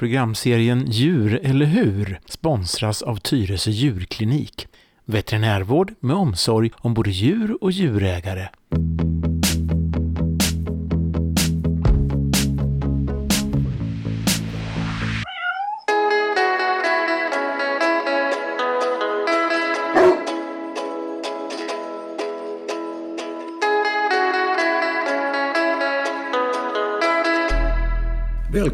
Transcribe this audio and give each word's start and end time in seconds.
Programserien 0.00 0.86
Djur 0.90 1.40
eller 1.42 1.66
hur 1.66 2.20
sponsras 2.24 3.02
av 3.02 3.16
Tyresö 3.16 3.70
djurklinik. 3.70 4.66
Veterinärvård 5.04 5.94
med 6.00 6.16
omsorg 6.16 6.70
om 6.76 6.94
både 6.94 7.10
djur 7.10 7.58
och 7.60 7.72
djurägare. 7.72 8.48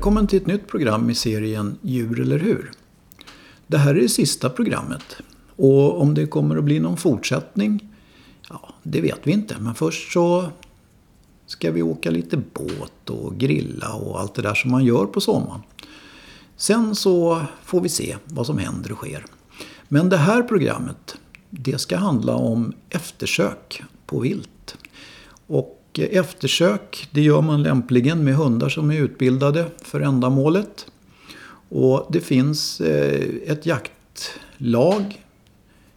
Välkommen 0.06 0.26
till 0.26 0.40
ett 0.40 0.46
nytt 0.46 0.66
program 0.66 1.10
i 1.10 1.14
serien 1.14 1.78
Djur 1.82 2.20
eller 2.20 2.38
hur? 2.38 2.70
Det 3.66 3.78
här 3.78 3.94
är 3.94 4.00
det 4.00 4.08
sista 4.08 4.50
programmet. 4.50 5.16
Och 5.56 6.00
om 6.00 6.14
det 6.14 6.26
kommer 6.26 6.56
att 6.56 6.64
bli 6.64 6.80
någon 6.80 6.96
fortsättning, 6.96 7.88
ja, 8.48 8.74
det 8.82 9.00
vet 9.00 9.20
vi 9.22 9.32
inte. 9.32 9.56
Men 9.58 9.74
först 9.74 10.12
så 10.12 10.50
ska 11.46 11.70
vi 11.70 11.82
åka 11.82 12.10
lite 12.10 12.36
båt 12.36 13.10
och 13.10 13.38
grilla 13.38 13.94
och 13.94 14.20
allt 14.20 14.34
det 14.34 14.42
där 14.42 14.54
som 14.54 14.70
man 14.70 14.84
gör 14.84 15.06
på 15.06 15.20
sommaren. 15.20 15.60
Sen 16.56 16.94
så 16.94 17.42
får 17.64 17.80
vi 17.80 17.88
se 17.88 18.16
vad 18.24 18.46
som 18.46 18.58
händer 18.58 18.92
och 18.92 18.98
sker. 18.98 19.24
Men 19.88 20.08
det 20.08 20.16
här 20.16 20.42
programmet, 20.42 21.16
det 21.50 21.78
ska 21.78 21.96
handla 21.96 22.34
om 22.34 22.72
eftersök 22.90 23.82
på 24.06 24.20
vilt. 24.20 24.76
Och 25.46 25.82
eftersök 26.04 27.08
det 27.10 27.20
gör 27.20 27.42
man 27.42 27.62
lämpligen 27.62 28.24
med 28.24 28.34
hundar 28.34 28.68
som 28.68 28.90
är 28.90 29.00
utbildade 29.00 29.66
för 29.82 30.00
ändamålet. 30.00 30.86
Och 31.68 32.06
det 32.12 32.20
finns 32.20 32.80
eh, 32.80 33.24
ett 33.46 33.66
jaktlag 33.66 35.22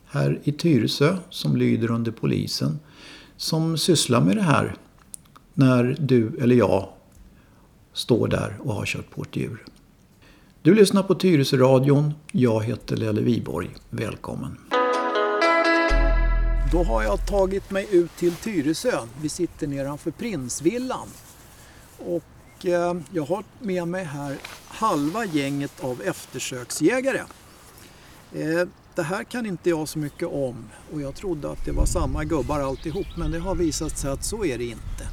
här 0.06 0.40
i 0.44 0.52
Tyresö 0.52 1.18
som 1.30 1.58
lyder 1.58 1.92
under 1.92 2.12
polisen 2.12 2.80
som 3.38 3.78
sysslar 3.78 4.22
med 4.22 4.36
det 4.36 4.42
här 4.42 4.76
när 5.54 5.96
du 6.00 6.38
eller 6.42 6.56
jag 6.56 6.90
står 7.94 8.28
där 8.28 8.58
och 8.60 8.74
har 8.74 8.86
kört 8.86 9.10
på 9.10 9.22
ett 9.22 9.36
djur. 9.36 9.66
Du 10.62 10.74
lyssnar 10.74 11.04
på 11.04 11.16
Tyresö-radion. 11.16 12.14
Jag 12.32 12.64
heter 12.64 12.98
Lelle 12.98 13.22
Viborg. 13.22 13.70
Välkommen! 13.90 14.79
Då 16.72 16.84
har 16.84 17.04
jag 17.04 17.28
tagit 17.28 17.72
mig 17.72 17.88
ut 17.92 18.18
till 18.18 18.36
Tyresö. 18.36 19.00
Vi 19.22 19.30
sitter 19.30 19.68
nedanför 19.68 20.12
Prinsvillan. 20.12 21.08
Och 21.98 22.66
eh, 22.66 22.96
jag 23.12 23.24
har 23.24 23.44
med 23.60 23.88
mig 23.88 24.04
här 24.04 24.38
halva 24.68 25.26
gänget 25.26 25.84
av 25.84 26.02
eftersöksjägare. 26.02 27.22
Eh, 28.34 28.68
det 28.96 29.04
här 29.04 29.24
kan 29.24 29.46
inte 29.46 29.70
jag 29.70 29.88
så 29.88 30.00
mycket 30.00 30.28
om 30.28 30.70
och 30.94 31.02
jag 31.02 31.16
trodde 31.16 31.52
att 31.52 31.66
det 31.66 31.72
var 31.72 31.86
samma 31.86 32.24
gubbar 32.24 32.60
alltihop 32.60 33.08
men 33.18 33.32
det 33.32 33.40
har 33.40 33.56
visat 33.56 33.98
sig 33.98 34.12
att 34.12 34.26
så 34.26 34.46
är 34.46 34.58
det 34.58 34.66
inte. 34.66 35.08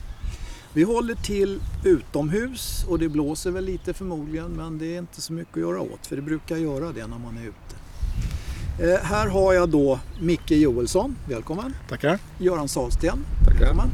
Vi 0.72 0.82
håller 0.82 1.14
till 1.14 1.60
utomhus 1.84 2.84
och 2.88 2.98
det 2.98 3.08
blåser 3.08 3.50
väl 3.50 3.64
lite 3.64 3.94
förmodligen 3.94 4.50
men 4.50 4.78
det 4.78 4.94
är 4.94 4.98
inte 4.98 5.20
så 5.20 5.32
mycket 5.32 5.54
att 5.54 5.60
göra 5.60 5.80
åt 5.80 6.06
för 6.06 6.16
det 6.16 6.22
brukar 6.22 6.56
göra 6.56 6.92
det 6.92 7.06
när 7.06 7.18
man 7.18 7.38
är 7.38 7.42
ute. 7.42 7.65
Eh, 8.78 9.00
här 9.02 9.26
har 9.26 9.52
jag 9.52 9.68
då 9.68 9.98
Micke 10.20 10.50
Joelsson, 10.50 11.16
välkommen. 11.28 11.74
Tackar. 11.88 12.18
Göran 12.38 12.68
Sahlsten, 12.68 13.24
Tackar. 13.44 13.60
välkommen. 13.60 13.90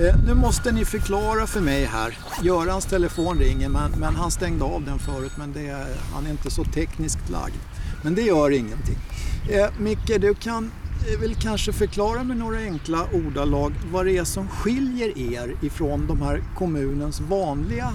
Eh, 0.00 0.16
nu 0.26 0.34
måste 0.34 0.72
ni 0.72 0.84
förklara 0.84 1.46
för 1.46 1.60
mig 1.60 1.84
här. 1.84 2.18
Görans 2.42 2.86
telefon 2.86 3.38
ringer 3.38 3.68
men, 3.68 3.90
men 3.90 4.16
han 4.16 4.30
stängde 4.30 4.64
av 4.64 4.84
den 4.84 4.98
förut 4.98 5.32
men 5.38 5.52
det 5.52 5.86
han 6.14 6.26
är 6.26 6.30
inte 6.30 6.50
så 6.50 6.64
tekniskt 6.64 7.30
lagd. 7.30 7.54
Men 8.02 8.14
det 8.14 8.22
gör 8.22 8.50
ingenting. 8.50 8.98
Eh, 9.50 9.66
Micke, 9.78 10.20
du 10.20 10.34
kan 10.34 10.70
väl 11.20 11.34
kanske 11.34 11.72
förklara 11.72 12.24
med 12.24 12.36
några 12.36 12.58
enkla 12.58 13.06
ordalag 13.12 13.72
vad 13.92 14.06
det 14.06 14.16
är 14.18 14.24
som 14.24 14.48
skiljer 14.48 15.18
er 15.18 15.54
ifrån 15.62 16.06
de 16.06 16.22
här 16.22 16.42
kommunens 16.56 17.20
vanliga 17.20 17.94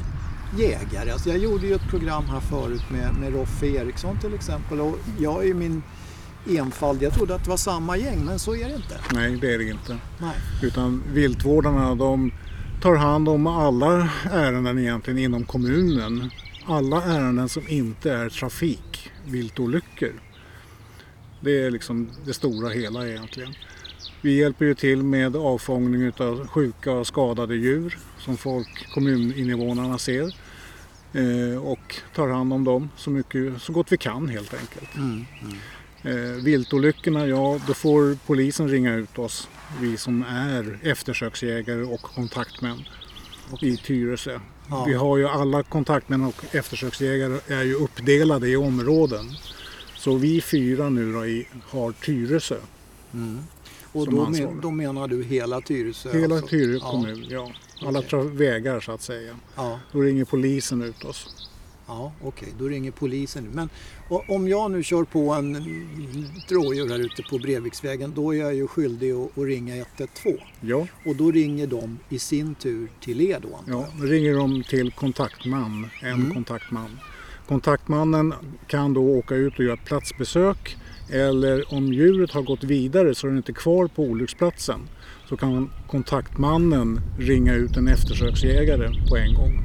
jägare. 0.58 1.12
Alltså 1.12 1.30
jag 1.30 1.38
gjorde 1.38 1.68
ju 1.68 1.76
ett 1.76 1.90
program 1.90 2.26
här 2.26 2.40
förut 2.40 2.84
med, 2.90 3.14
med 3.20 3.34
Roffe 3.34 3.68
Eriksson 3.68 4.20
till 4.20 4.34
exempel 4.34 4.82
och 4.82 4.96
jag 5.20 5.42
är 5.42 5.48
ju 5.48 5.54
min 5.54 5.84
enfald. 6.58 7.02
Jag 7.02 7.14
trodde 7.14 7.36
att 7.36 7.44
det 7.44 7.50
var 7.50 7.58
samma 7.58 7.98
gäng 7.98 8.26
men 8.26 8.40
så 8.40 8.56
är 8.56 8.70
det 8.70 8.76
inte. 8.76 9.00
Nej, 9.14 9.38
det 9.42 9.54
är 9.54 9.58
det 9.58 9.70
inte. 9.70 9.98
Nej. 10.18 10.36
Utan 10.64 11.04
viltvårdarna 11.14 11.96
de 11.96 12.32
tar 12.82 12.96
hand 12.96 13.30
om 13.30 13.48
alla 13.48 14.10
ärenden 14.32 14.80
egentligen 14.80 15.20
inom 15.20 15.46
kommunen. 15.46 16.30
Alla 16.66 17.04
ärenden 17.04 17.50
som 17.50 17.68
inte 17.68 18.12
är 18.12 18.30
trafik, 18.30 19.12
viltolyckor. 19.26 20.14
Det 21.42 21.64
är 21.64 21.72
liksom 21.72 22.10
det 22.26 22.34
stora 22.34 22.70
hela 22.70 23.08
egentligen. 23.08 23.54
Vi 24.22 24.40
hjälper 24.40 24.66
ju 24.66 24.76
till 24.76 25.04
med 25.04 25.36
avfångning 25.36 26.12
av 26.18 26.48
sjuka 26.48 26.92
och 26.92 27.08
skadade 27.08 27.56
djur 27.56 27.98
som 28.18 28.38
folk, 28.38 28.88
kommuninvånarna 28.94 29.98
ser. 29.98 30.36
Eh, 31.14 31.64
och 31.64 31.96
tar 32.16 32.30
hand 32.30 32.54
om 32.54 32.64
dem 32.64 32.90
så, 32.98 33.10
mycket, 33.10 33.62
så 33.62 33.74
gott 33.74 33.92
vi 33.92 33.98
kan 33.98 34.30
helt 34.30 34.54
enkelt. 34.54 34.96
Mm, 34.96 35.26
mm. 35.42 35.58
Eh, 36.04 36.14
viltolyckorna, 36.44 37.28
ja 37.28 37.60
då 37.68 37.74
får 37.74 38.18
polisen 38.26 38.70
ringa 38.70 38.96
ut 38.96 39.20
oss. 39.20 39.48
Vi 39.82 39.98
som 39.98 40.24
är 40.24 40.80
eftersöksjägare 40.84 41.84
och 41.84 42.02
kontaktmän 42.02 42.84
i 43.62 43.78
Tyresö. 43.78 44.40
Ja. 44.70 44.84
Vi 44.88 44.94
har 44.94 45.18
ju 45.18 45.28
alla 45.28 45.64
kontaktmän 45.64 46.24
och 46.26 46.56
eftersöksjägare 46.56 47.40
är 47.48 47.64
ju 47.64 47.74
uppdelade 47.74 48.50
i 48.50 48.56
områden. 48.56 49.26
Så 49.98 50.16
vi 50.16 50.42
fyra 50.42 50.90
nu 50.90 51.14
då 51.14 51.26
i, 51.26 51.48
har 51.70 51.92
Tyresö. 51.92 52.58
Mm. 53.14 53.40
Och 53.92 54.12
då, 54.12 54.30
men, 54.30 54.62
då 54.62 54.72
menar 54.72 55.08
du 55.08 55.24
hela 55.24 55.62
Tyresö? 55.62 56.12
Hela 56.20 56.36
alltså? 56.36 56.48
Tyresö 56.50 56.86
Ja. 56.86 56.92
kommun, 56.92 57.26
ja. 57.30 57.52
Alla 57.88 58.00
Okej. 58.00 58.10
tra- 58.20 58.36
vägar 58.38 58.80
så 58.80 58.92
att 58.92 59.02
säga. 59.02 59.36
Ja, 59.56 59.80
Då 59.92 60.02
ringer 60.02 60.26
polisen 60.26 60.82
ut 60.82 61.04
oss. 61.06 61.48
Ja 61.90 62.12
okej. 62.24 62.50
Då 62.60 62.66
ringer 62.68 62.92
polisen. 62.92 63.44
nu. 63.44 63.50
Men 63.54 63.70
om 64.28 64.48
jag 64.48 64.72
nu 64.72 64.84
kör 64.84 65.04
på 65.04 65.32
en 65.34 65.56
rådjur 66.50 66.90
här 66.90 67.00
ute 67.00 67.24
på 67.30 67.38
Breviksvägen 67.38 68.14
då 68.16 68.34
är 68.36 68.40
jag 68.40 68.56
ju 68.56 68.68
skyldig 68.68 69.12
att, 69.12 69.38
att 69.38 69.46
ringa 69.46 69.76
112. 69.76 70.38
Ja, 70.62 70.88
Och 71.06 71.16
då 71.16 71.32
ringer 71.32 71.68
de 71.68 72.00
i 72.10 72.20
sin 72.20 72.56
tur 72.56 72.90
till 73.02 73.22
er 73.22 73.40
då 73.42 73.60
ja. 73.68 73.86
Då 74.00 74.06
ringer 74.06 74.34
de 74.36 74.64
till 74.64 74.92
kontaktman, 74.92 75.88
en 76.02 76.14
Mm. 76.14 76.34
kontaktman. 76.34 77.00
Kontaktmannen 77.48 78.34
kan 78.68 78.94
då 78.94 79.02
åka 79.02 79.36
ut 79.36 79.60
och 79.60 79.66
göra 79.66 79.74
ett 79.74 79.86
platsbesök 79.86 80.78
eller 81.12 81.74
om 81.74 81.94
djuret 81.94 82.32
har 82.32 82.42
gått 82.42 82.64
vidare 82.64 83.16
så 83.16 83.28
är 83.28 83.30
den 83.30 83.38
inte 83.38 83.54
kvar 83.54 83.88
på 83.88 84.04
olycksplatsen 84.04 84.80
så 85.30 85.38
kan 85.38 85.70
kontaktmannen 85.88 87.02
ringa 87.20 87.54
ut 87.54 87.78
en 87.78 87.88
eftersöksjägare 87.88 88.90
på 89.10 89.18
en 89.18 89.34
gång. 89.34 89.64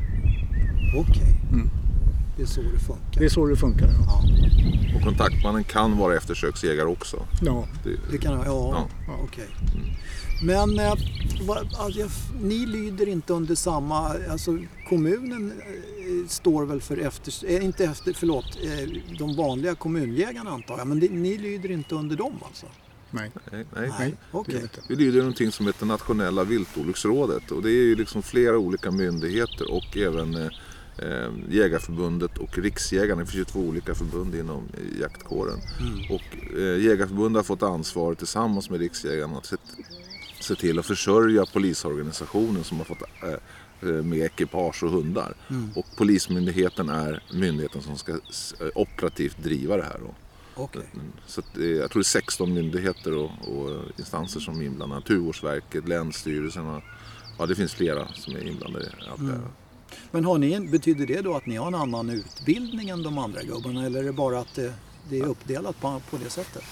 Okej. 1.01 1.35
Mm. 1.53 1.69
Det 2.37 2.43
är 2.43 2.47
så 2.47 2.61
det 2.61 2.79
funkar. 2.79 3.19
Det 3.21 3.25
är 3.25 3.29
så 3.29 3.47
det 3.47 3.57
funkar. 3.57 3.87
Ja. 3.87 3.93
Ja, 4.07 4.97
Och 4.97 5.03
kontaktmannen 5.03 5.65
kan 5.65 5.99
vara 5.99 6.17
eftersöksjägare 6.17 6.87
också. 6.89 7.27
Ja. 7.43 7.69
Det, 7.85 7.97
det 8.11 8.19
kan 8.19 8.33
jag. 8.33 8.47
Ja, 8.47 8.89
Ja. 9.07 9.17
okej. 9.25 9.49
Men 10.43 10.79
eh, 10.79 10.95
vad, 11.43 11.59
alltså, 11.79 12.09
ni 12.41 12.67
lyder 12.67 13.09
inte 13.09 13.33
under 13.33 13.55
samma... 13.55 14.15
Alltså 14.31 14.59
kommunen 14.89 15.53
eh, 15.53 16.29
står 16.29 16.65
väl 16.67 16.81
för 16.81 16.97
efter... 16.97 17.47
Eh, 17.51 17.65
inte 17.65 17.85
efter... 17.85 18.13
Förlåt. 18.13 18.59
Eh, 18.63 18.89
de 19.19 19.37
vanliga 19.37 19.75
kommunjägarna 19.75 20.51
antar 20.51 20.79
jag. 20.79 20.87
Men 20.87 21.01
det, 21.01 21.09
ni 21.11 21.39
lyder 21.39 21.71
inte 21.71 21.95
under 21.95 22.17
dem 22.17 22.39
alltså? 22.47 22.67
Nej. 23.11 23.31
nej, 23.53 23.65
nej. 23.77 23.91
Nej. 23.99 24.15
gör 24.33 24.69
vi 24.89 24.97
lyder 24.97 25.19
någonting 25.19 25.53
som 25.53 25.67
heter 25.67 25.87
Nationella 25.87 26.45
viltolycksrådet 26.45 27.51
och 27.51 27.63
det 27.63 27.71
är 27.71 27.85
ju 27.85 27.95
liksom 27.95 28.23
flera 28.23 28.59
olika 28.59 28.91
myndigheter 28.91 29.73
och 29.73 29.97
även 29.97 30.51
eh, 30.99 31.33
Jägarförbundet 31.49 32.39
och 32.39 32.59
Riksjägarna. 32.59 33.21
Det 33.21 33.27
finns 33.27 33.41
ju 33.41 33.45
två 33.45 33.61
olika 33.61 33.95
förbund 33.95 34.35
inom 34.35 34.69
eh, 34.75 35.01
jaktkåren. 35.01 35.59
Och 36.11 36.57
eh, 36.59 36.79
Jägarförbundet 36.85 37.39
har 37.39 37.45
fått 37.45 37.63
ansvar 37.63 38.15
tillsammans 38.15 38.71
med 38.71 38.81
Riksjägarna 38.81 39.39
att 39.39 39.47
se, 39.47 39.57
se 40.41 40.55
till 40.55 40.79
att 40.79 40.87
försörja 40.87 41.47
polisorganisationen 41.47 42.65
som 42.65 42.79
har 42.79 42.85
fått 42.85 43.03
eh, 43.23 43.89
eh, 43.91 44.03
med 44.03 44.19
ekipage 44.19 44.83
och 44.83 44.91
hundar. 44.91 45.35
Och 45.75 45.87
Polismyndigheten 45.97 46.89
är 46.89 47.23
myndigheten 47.33 47.83
som 47.83 47.99
ska 47.99 48.13
eh, 48.13 48.19
operativt 48.75 49.43
driva 49.43 49.77
det 49.77 49.83
här. 49.83 50.01
Då. 50.01 50.15
Okej. 50.57 50.83
Så 51.27 51.41
eh, 51.41 51.65
jag 51.65 51.91
tror 51.91 52.01
det 52.01 52.07
är 52.07 52.21
16 52.21 52.55
myndigheter 52.55 53.17
och, 53.17 53.31
och 53.49 53.83
instanser 53.99 54.41
som 54.41 54.61
är 54.61 54.65
inblandade. 54.65 55.01
Naturvårdsverket, 55.01 55.89
Länsstyrelserna. 55.89 56.83
Ja, 57.39 57.47
det 57.47 57.55
finns 57.55 57.75
flera 57.75 58.09
som 58.09 58.37
är 58.37 58.47
inblandade 58.47 58.85
i 58.85 58.89
allt 59.11 59.21
det 59.21 59.27
här. 59.27 59.41
Men 60.11 60.25
har 60.25 60.39
ni, 60.39 60.61
betyder 60.61 61.07
det 61.07 61.21
då 61.21 61.35
att 61.35 61.47
ni 61.47 61.57
har 61.57 61.67
en 61.67 61.75
annan 61.75 62.11
utbildning 62.11 62.89
än 62.89 63.03
de 63.03 63.19
andra 63.19 63.43
gubbarna? 63.43 63.87
Eller 63.87 64.01
är 64.01 64.05
det 64.05 64.13
bara 64.13 64.39
att 64.39 64.55
det, 64.55 64.73
det 65.09 65.19
är 65.19 65.25
uppdelat 65.27 65.81
på, 65.81 66.01
på 66.11 66.17
det 66.25 66.31
sättet? 66.31 66.63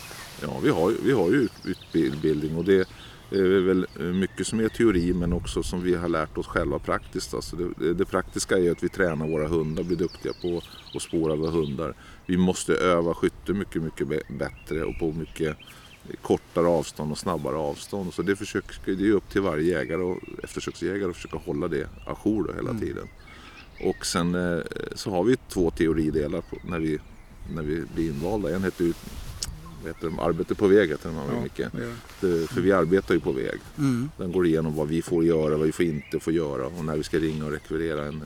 Ja, 0.42 0.58
vi 0.62 0.70
har, 0.70 0.90
ju- 0.90 0.98
vi 1.04 1.12
har 1.12 1.30
ju 1.30 1.48
utbildning 1.92 2.56
och 2.56 2.64
det, 2.64 2.88
Det 3.30 3.38
är 3.38 3.60
väl 3.60 3.86
mycket 4.14 4.46
som 4.46 4.60
är 4.60 4.68
teori 4.68 5.12
men 5.14 5.32
också 5.32 5.62
som 5.62 5.82
vi 5.82 5.94
har 5.94 6.08
lärt 6.08 6.38
oss 6.38 6.46
själva 6.46 6.78
praktiskt. 6.78 7.34
Alltså 7.34 7.56
det, 7.56 7.94
det 7.94 8.04
praktiska 8.04 8.58
är 8.58 8.70
att 8.70 8.82
vi 8.82 8.88
tränar 8.88 9.26
våra 9.28 9.48
hundar, 9.48 9.82
blir 9.82 9.96
duktiga 9.96 10.32
på 10.42 10.62
att 10.94 11.02
spåra 11.02 11.34
våra 11.36 11.50
hundar. 11.50 11.94
Vi 12.26 12.36
måste 12.36 12.74
öva 12.74 13.14
skytte 13.14 13.52
mycket, 13.52 13.82
mycket 13.82 14.08
bättre 14.38 14.84
och 14.84 14.98
på 14.98 15.12
mycket 15.12 15.56
kortare 16.22 16.66
avstånd 16.66 17.12
och 17.12 17.18
snabbare 17.18 17.56
avstånd. 17.56 18.14
Så 18.14 18.22
det, 18.22 18.36
försöker, 18.36 18.94
det 18.96 19.08
är 19.08 19.12
upp 19.12 19.30
till 19.30 19.40
varje 19.40 19.78
jägare 19.78 20.02
och 20.02 20.18
eftersöksjägare 20.42 21.10
att 21.10 21.16
försöka 21.16 21.36
hålla 21.36 21.68
det 21.68 21.88
ajour 22.06 22.54
hela 22.56 22.70
mm. 22.70 22.80
tiden. 22.80 23.08
Och 23.84 24.06
sen 24.06 24.34
eh, 24.34 24.60
så 24.94 25.10
har 25.10 25.24
vi 25.24 25.36
två 25.48 25.70
teoridelar 25.70 26.40
på, 26.40 26.56
när, 26.64 26.80
vi, 26.80 26.98
när 27.54 27.62
vi 27.62 27.84
blir 27.94 28.08
invalda. 28.08 28.54
En 28.54 28.64
heter 28.64 28.92
heter 29.86 30.06
de, 30.06 30.18
Arbete 30.18 30.54
på 30.54 30.66
väg 30.66 30.90
heter 30.90 31.08
den 31.10 31.18
ja, 31.18 31.42
mycket. 31.42 31.72
Det, 32.20 32.50
för 32.50 32.60
vi 32.60 32.72
arbetar 32.72 33.14
ju 33.14 33.20
på 33.20 33.32
väg. 33.32 33.58
Mm. 33.78 34.10
Den 34.16 34.32
går 34.32 34.46
igenom 34.46 34.76
vad 34.76 34.88
vi 34.88 35.02
får 35.02 35.24
göra, 35.24 35.56
vad 35.56 35.66
vi 35.66 35.72
får 35.72 35.84
inte 35.84 36.20
få 36.20 36.30
göra 36.30 36.66
och 36.66 36.84
när 36.84 36.96
vi 36.96 37.02
ska 37.02 37.18
ringa 37.18 37.44
och 37.44 37.50
rekvirera 37.50 38.04
en, 38.04 38.22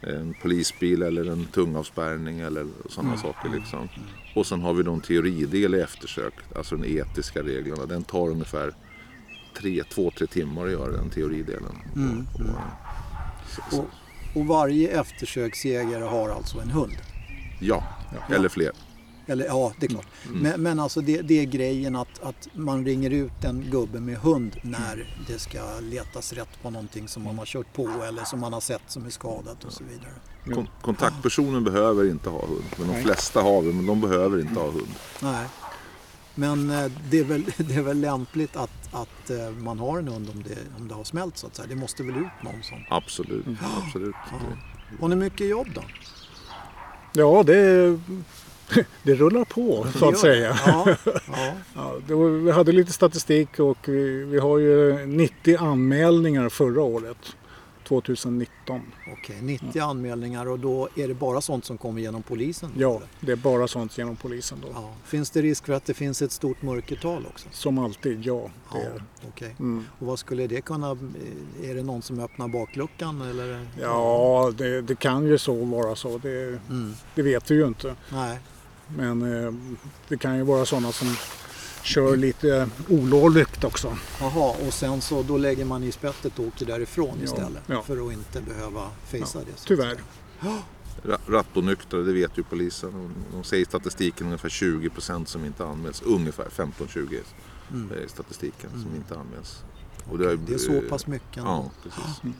en 0.00 0.34
polisbil 0.42 1.02
eller 1.02 1.32
en 1.32 1.44
tungavspärrning 1.44 2.40
eller 2.40 2.66
sådana 2.88 3.08
mm. 3.08 3.22
saker. 3.22 3.48
Liksom. 3.48 3.88
Och 4.34 4.46
sen 4.46 4.62
har 4.62 4.74
vi 4.74 4.82
då 4.82 4.92
en 4.92 5.00
teoridel 5.00 5.74
i 5.74 5.80
eftersök, 5.80 6.34
alltså 6.56 6.76
de 6.76 6.98
etiska 6.98 7.42
reglerna. 7.42 7.86
Den 7.86 8.04
tar 8.04 8.28
ungefär 8.28 8.74
tre, 9.58 9.82
två, 9.84 10.10
tre 10.18 10.26
timmar 10.26 10.66
att 10.66 10.72
göra 10.72 10.92
den 10.92 11.10
teoridelen. 11.10 11.76
Mm. 11.96 12.26
Och, 12.34 12.40
så, 13.70 13.78
och, 13.78 13.86
och 14.34 14.46
varje 14.46 15.00
eftersöksjägare 15.00 16.04
har 16.04 16.28
alltså 16.28 16.60
en 16.60 16.70
hund? 16.70 16.96
Ja, 17.60 17.84
ja. 18.12 18.34
eller 18.34 18.48
fler. 18.48 18.72
Eller 19.30 19.46
ja, 19.46 19.72
det 19.80 19.86
är 19.86 19.90
klart. 19.90 20.06
Mm. 20.26 20.38
Men, 20.38 20.62
men 20.62 20.80
alltså 20.80 21.00
det, 21.00 21.22
det, 21.22 21.40
är 21.40 21.44
grejen 21.44 21.96
att, 21.96 22.22
att 22.22 22.48
man 22.52 22.84
ringer 22.84 23.10
ut 23.10 23.44
en 23.44 23.70
gubbe 23.70 24.00
med 24.00 24.16
hund 24.16 24.56
när 24.62 25.14
det 25.26 25.38
ska 25.38 25.80
letas 25.80 26.32
rätt 26.32 26.62
på 26.62 26.70
någonting 26.70 27.08
som 27.08 27.22
man 27.22 27.38
har 27.38 27.46
kört 27.46 27.72
på 27.72 27.88
eller 28.08 28.24
som 28.24 28.40
man 28.40 28.52
har 28.52 28.60
sett 28.60 28.82
som 28.86 29.06
är 29.06 29.10
skadat 29.10 29.64
och 29.64 29.72
så 29.72 29.84
vidare. 29.84 30.12
Kon 30.54 30.68
kontaktpersonen 30.82 31.56
ah. 31.56 31.70
behöver 31.70 32.10
inte 32.10 32.30
ha 32.30 32.46
hund. 32.46 32.64
Men 32.78 32.86
de 32.86 32.92
Nej. 32.92 33.02
flesta 33.02 33.42
har 33.42 33.62
det, 33.62 33.72
men 33.72 33.86
de 33.86 34.00
behöver 34.00 34.40
inte 34.40 34.60
ha 34.60 34.70
hund. 34.70 34.94
Nej. 35.22 35.46
Men 36.34 36.70
eh, 36.70 36.92
det 37.10 37.18
är 37.18 37.24
väl, 37.24 37.44
det 37.56 37.74
är 37.74 37.82
väl 37.82 38.00
lämpligt 38.00 38.56
att, 38.56 38.94
att 38.94 39.30
eh, 39.30 39.50
man 39.50 39.78
har 39.78 39.98
en 39.98 40.08
hund 40.08 40.30
om 40.30 40.42
det, 40.42 40.58
om 40.78 40.88
det 40.88 40.94
har 40.94 41.04
smält 41.04 41.36
så 41.36 41.46
att 41.46 41.56
säga. 41.56 41.68
Det 41.68 41.76
måste 41.76 42.02
väl 42.02 42.16
ut 42.16 42.42
någon 42.42 42.62
som... 42.62 42.84
Absolut. 42.90 43.46
Mm. 43.50 43.58
Absolut. 43.84 44.14
Ja. 44.30 44.38
Har 45.00 45.08
ni 45.08 45.16
mycket 45.16 45.48
jobb 45.48 45.68
då? 45.74 45.82
Ja, 47.12 47.42
det 47.42 47.98
det 49.02 49.14
rullar 49.14 49.44
på 49.44 49.86
så 49.98 50.08
att 50.08 50.18
säga. 50.18 50.58
Ja, 50.66 50.96
ja. 51.74 51.96
ja, 52.08 52.16
vi 52.16 52.50
hade 52.50 52.72
lite 52.72 52.92
statistik 52.92 53.58
och 53.58 53.78
vi, 53.88 54.24
vi 54.24 54.38
har 54.38 54.58
ju 54.58 55.06
90 55.06 55.56
anmälningar 55.58 56.48
förra 56.48 56.82
året. 56.82 57.36
2019. 57.90 58.80
Okej, 59.12 59.38
90 59.42 59.68
ja. 59.72 59.84
anmälningar 59.84 60.48
och 60.48 60.58
då 60.58 60.88
är 60.96 61.08
det 61.08 61.14
bara 61.14 61.40
sånt 61.40 61.64
som 61.64 61.78
kommer 61.78 62.00
genom 62.00 62.22
polisen? 62.22 62.70
Ja, 62.76 62.96
eller? 62.96 63.08
det 63.20 63.32
är 63.32 63.36
bara 63.36 63.68
sånt 63.68 63.98
genom 63.98 64.16
polisen 64.16 64.58
då. 64.62 64.90
Finns 65.04 65.30
det 65.30 65.42
risk 65.42 65.66
för 65.66 65.72
att 65.72 65.84
det 65.84 65.94
finns 65.94 66.22
ett 66.22 66.32
stort 66.32 66.62
mörkertal 66.62 67.26
också? 67.26 67.48
Som 67.52 67.78
alltid, 67.78 68.26
ja. 68.26 68.50
Det 68.72 68.78
ja 68.78 68.84
är. 68.84 69.28
Okay. 69.28 69.50
Mm. 69.58 69.84
Och 69.98 70.06
vad 70.06 70.18
skulle 70.18 70.46
det 70.46 70.60
kunna... 70.60 70.90
Är 71.62 71.74
det 71.74 71.82
någon 71.82 72.02
som 72.02 72.20
öppnar 72.20 72.48
bakluckan 72.48 73.22
eller? 73.22 73.66
Ja, 73.80 74.52
det, 74.56 74.82
det 74.82 74.94
kan 74.98 75.26
ju 75.26 75.38
så 75.38 75.54
vara 75.64 75.96
så. 75.96 76.18
Det, 76.18 76.58
mm. 76.68 76.94
det 77.14 77.22
vet 77.22 77.50
vi 77.50 77.54
ju 77.54 77.66
inte. 77.66 77.94
Nej. 78.12 78.38
Men 78.96 79.44
eh, 79.44 79.54
det 80.08 80.16
kan 80.16 80.36
ju 80.36 80.42
vara 80.42 80.66
sådana 80.66 80.92
som 80.92 81.16
kör 81.82 82.16
lite 82.16 82.68
olovligt 82.88 83.64
också. 83.64 83.96
Jaha, 84.20 84.54
och 84.66 84.74
sen 84.74 85.00
så 85.00 85.22
då 85.22 85.38
lägger 85.38 85.64
man 85.64 85.82
i 85.84 85.92
spettet 85.92 86.38
och 86.38 86.44
åker 86.46 86.66
därifrån 86.66 87.14
ja, 87.18 87.24
istället 87.24 87.62
ja. 87.66 87.82
för 87.82 88.06
att 88.06 88.12
inte 88.12 88.40
behöva 88.40 88.90
fejsa 89.04 89.38
ja, 89.38 89.44
det. 89.44 89.64
Tyvärr. 89.64 89.98
Rattonyktra, 91.26 92.00
det 92.00 92.12
vet 92.12 92.38
ju 92.38 92.42
polisen. 92.42 93.14
De 93.32 93.44
säger 93.44 93.62
i 93.62 93.66
statistiken 93.66 94.26
ungefär 94.26 94.48
20 94.48 94.90
procent 94.90 95.28
som 95.28 95.44
inte 95.44 95.64
anmäls. 95.64 96.02
Ungefär 96.02 96.44
15-20 96.44 97.18
mm. 97.70 97.90
är 97.90 98.08
statistiken 98.08 98.70
mm. 98.70 98.82
som 98.82 98.94
inte 98.94 99.18
anmäls. 99.18 99.62
Och 100.10 100.18
det, 100.18 100.30
är, 100.30 100.36
det 100.36 100.54
är 100.54 100.58
så 100.58 100.80
pass 100.80 101.06
mycket. 101.06 101.36
Ja, 101.36 101.70
precis. 101.82 102.22
Mm. 102.22 102.36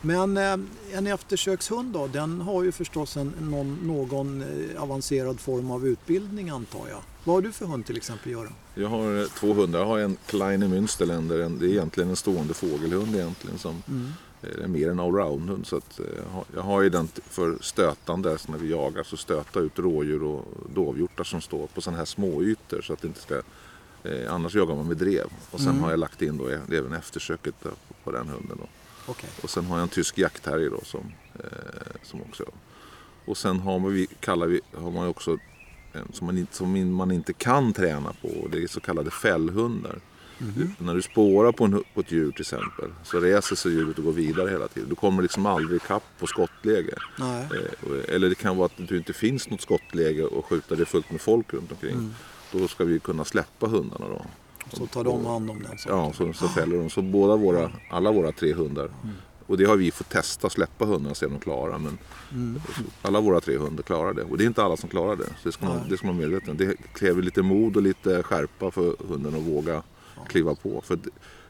Men 0.00 0.36
eh, 0.36 0.56
en 0.92 1.06
eftersökshund 1.06 1.92
då, 1.92 2.06
den 2.06 2.40
har 2.40 2.62
ju 2.62 2.72
förstås 2.72 3.16
en, 3.16 3.32
någon, 3.40 3.78
någon 3.82 4.42
eh, 4.42 4.82
avancerad 4.82 5.40
form 5.40 5.70
av 5.70 5.86
utbildning 5.86 6.50
antar 6.50 6.88
jag. 6.88 7.00
Vad 7.24 7.36
har 7.36 7.42
du 7.42 7.52
för 7.52 7.66
hund 7.66 7.86
till 7.86 7.96
exempel 7.96 8.32
Göran? 8.32 8.52
Jag 8.74 8.88
har 8.88 9.20
eh, 9.20 9.26
två 9.26 9.52
hundar. 9.54 9.78
Jag 9.78 9.86
har 9.86 9.98
en 9.98 10.16
Kleine 10.26 10.68
Münsterländer. 10.68 11.58
Det 11.58 11.66
är 11.66 11.70
egentligen 11.70 12.10
en 12.10 12.16
stående 12.16 12.54
fågelhund 12.54 13.14
egentligen 13.14 13.58
som 13.58 13.82
mm. 13.88 14.12
är 14.64 14.68
mer 14.68 14.90
en 14.90 15.00
allround-hund. 15.00 15.66
Så 15.66 15.76
att, 15.76 16.00
jag 16.54 16.62
har 16.62 16.82
ju 16.82 16.88
den 16.88 17.08
för 17.28 17.58
stötande, 17.60 18.38
så 18.38 18.52
när 18.52 18.58
vi 18.58 18.70
jagar 18.70 19.02
så 19.02 19.16
stöta 19.16 19.60
ut 19.60 19.78
rådjur 19.78 20.22
och 20.22 20.44
dovhjortar 20.74 21.24
som 21.24 21.40
står 21.40 21.66
på 21.66 21.80
sådana 21.80 21.98
här 21.98 22.04
små 22.04 22.42
ytor 22.42 22.80
så 22.80 22.92
att 22.92 23.02
det 23.02 23.08
inte 23.08 23.20
ska 23.20 23.42
Annars 24.28 24.54
jagar 24.54 24.74
man 24.74 24.88
med 24.88 24.96
drev. 24.96 25.26
Och 25.50 25.60
sen 25.60 25.68
mm. 25.68 25.82
har 25.82 25.90
jag 25.90 25.98
lagt 25.98 26.22
in 26.22 26.38
då 26.38 26.48
även 26.48 26.92
eftersöket 26.92 27.54
på 28.04 28.10
den 28.10 28.28
hunden. 28.28 28.58
Då. 28.60 28.66
Okay. 29.06 29.30
Och 29.42 29.50
sen 29.50 29.64
har 29.64 29.76
jag 29.76 29.82
en 29.82 29.88
tysk 29.88 30.18
jaktterrier 30.18 30.70
då 30.70 30.80
som, 30.84 31.12
eh, 31.34 31.50
som 32.02 32.22
också... 32.22 32.44
Och 33.24 33.36
sen 33.36 33.60
har 33.60 33.78
man, 33.78 34.06
kallar 34.20 34.46
vi, 34.46 34.60
har 34.74 34.90
man 34.90 35.08
också 35.08 35.38
som 36.12 36.26
man, 36.26 36.38
inte, 36.38 36.56
som 36.56 36.94
man 36.94 37.10
inte 37.10 37.32
kan 37.32 37.72
träna 37.72 38.12
på. 38.22 38.48
Det 38.52 38.62
är 38.62 38.66
så 38.66 38.80
kallade 38.80 39.10
fällhundar. 39.10 40.00
Mm 40.40 40.52
-hmm. 40.52 40.70
När 40.78 40.94
du 40.94 41.02
spårar 41.02 41.52
på, 41.52 41.64
en, 41.64 41.84
på 41.94 42.00
ett 42.00 42.12
djur 42.12 42.32
till 42.32 42.40
exempel 42.40 42.90
så 43.04 43.20
reser 43.20 43.56
sig 43.56 43.72
djuret 43.72 43.98
och 43.98 44.04
går 44.04 44.12
vidare 44.12 44.50
hela 44.50 44.68
tiden. 44.68 44.88
Du 44.88 44.94
kommer 44.94 45.22
liksom 45.22 45.46
aldrig 45.46 45.82
kapp 45.82 46.04
på 46.18 46.26
skottläge. 46.26 46.94
Eh, 47.18 48.14
eller 48.14 48.28
det 48.28 48.34
kan 48.34 48.56
vara 48.56 48.66
att 48.66 48.88
det 48.88 48.96
inte 48.96 49.12
finns 49.12 49.50
något 49.50 49.60
skottläge 49.60 50.24
och 50.24 50.44
skjuta 50.44 50.74
det 50.74 50.84
fullt 50.84 51.10
med 51.10 51.20
folk 51.20 51.54
runt 51.54 51.72
omkring. 51.72 51.92
Mm. 51.92 52.14
Då 52.52 52.68
ska 52.68 52.84
vi 52.84 52.98
kunna 52.98 53.24
släppa 53.24 53.66
hundarna 53.66 54.08
då. 54.08 54.26
Så 54.72 54.86
tar 54.86 55.04
de 55.04 55.26
hand 55.26 55.50
om 55.50 55.62
den 55.62 55.78
saken? 55.78 55.98
Ja, 55.98 56.12
så, 56.12 56.32
så 56.32 56.48
fäller 56.48 56.76
de. 56.76 56.90
Så 56.90 57.02
båda 57.02 57.36
våra, 57.36 57.70
alla 57.90 58.12
våra 58.12 58.32
tre 58.32 58.52
hundar. 58.52 58.84
Mm. 58.84 59.14
Och 59.46 59.56
det 59.58 59.64
har 59.64 59.76
vi 59.76 59.90
fått 59.90 60.08
testa, 60.08 60.50
släppa 60.50 60.84
hundarna 60.84 61.10
och 61.10 61.16
se 61.16 61.26
om 61.26 61.32
de 61.32 61.40
klarar. 61.40 61.78
Men 61.78 61.98
mm. 62.32 62.60
alla 63.02 63.20
våra 63.20 63.40
tre 63.40 63.56
hundar 63.56 63.82
klarar 63.82 64.14
det. 64.14 64.22
Och 64.22 64.38
det 64.38 64.44
är 64.44 64.46
inte 64.46 64.62
alla 64.62 64.76
som 64.76 64.88
klarar 64.88 65.16
det. 65.16 65.24
Så 65.24 65.42
det 65.42 65.52
ska 65.52 65.66
man, 65.66 65.88
det 65.88 65.96
ska 65.96 66.06
man 66.06 66.16
vara 66.16 66.28
medveten 66.28 66.56
Det 66.56 66.76
kräver 66.92 67.22
lite 67.22 67.42
mod 67.42 67.76
och 67.76 67.82
lite 67.82 68.22
skärpa 68.22 68.70
för 68.70 68.96
hunden 69.08 69.34
att 69.34 69.42
våga 69.42 69.82
ja. 70.16 70.22
kliva 70.28 70.54
på. 70.54 70.80
För 70.80 70.98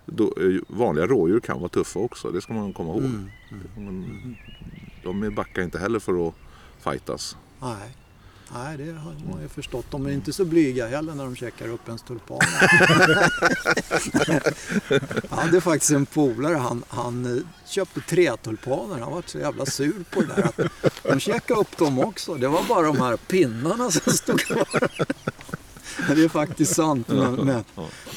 då, 0.07 0.35
vanliga 0.69 1.07
rådjur 1.07 1.41
kan 1.41 1.59
vara 1.59 1.69
tuffa 1.69 1.99
också, 1.99 2.31
det 2.31 2.41
ska 2.41 2.53
man 2.53 2.73
komma 2.73 2.93
ihåg. 2.93 3.05
Mm. 3.05 3.31
Mm. 3.77 4.37
De 5.03 5.35
backar 5.35 5.63
inte 5.63 5.79
heller 5.79 5.99
för 5.99 6.29
att 6.29 6.35
fightas. 6.79 7.37
Nej. 7.61 7.97
Nej, 8.55 8.77
det 8.77 8.93
har 8.93 9.15
man 9.33 9.43
ju 9.43 9.49
förstått. 9.49 9.87
De 9.91 10.07
är 10.07 10.11
inte 10.11 10.33
så 10.33 10.45
blyga 10.45 10.87
heller 10.87 11.15
när 11.15 11.25
de 11.25 11.37
käkar 11.37 11.69
upp 11.69 11.89
ens 11.89 12.03
tulpaner. 12.03 12.49
jag 15.31 15.37
hade 15.37 15.61
faktiskt 15.61 15.93
en 15.93 16.07
polare, 16.07 16.55
han, 16.55 16.85
han 16.89 17.37
eh, 17.37 17.43
köpte 17.67 18.01
tre 18.01 18.37
tulpaner. 18.37 18.99
Han 18.99 19.13
var 19.13 19.23
så 19.27 19.39
jävla 19.39 19.67
sur 19.67 20.05
på 20.11 20.21
det 20.21 20.27
där. 20.27 20.71
Att 20.83 21.03
de 21.03 21.21
käkade 21.21 21.61
upp 21.61 21.77
dem 21.77 21.99
också. 21.99 22.35
Det 22.35 22.49
var 22.49 22.63
bara 22.69 22.87
de 22.87 23.01
här 23.01 23.17
pinnarna 23.17 23.91
som 23.91 24.13
stod 24.13 24.41
kvar. 24.41 24.91
Det 26.15 26.25
är 26.25 26.29
faktiskt 26.29 26.75
sant. 26.75 27.09
Men, 27.09 27.35
men, 27.35 27.65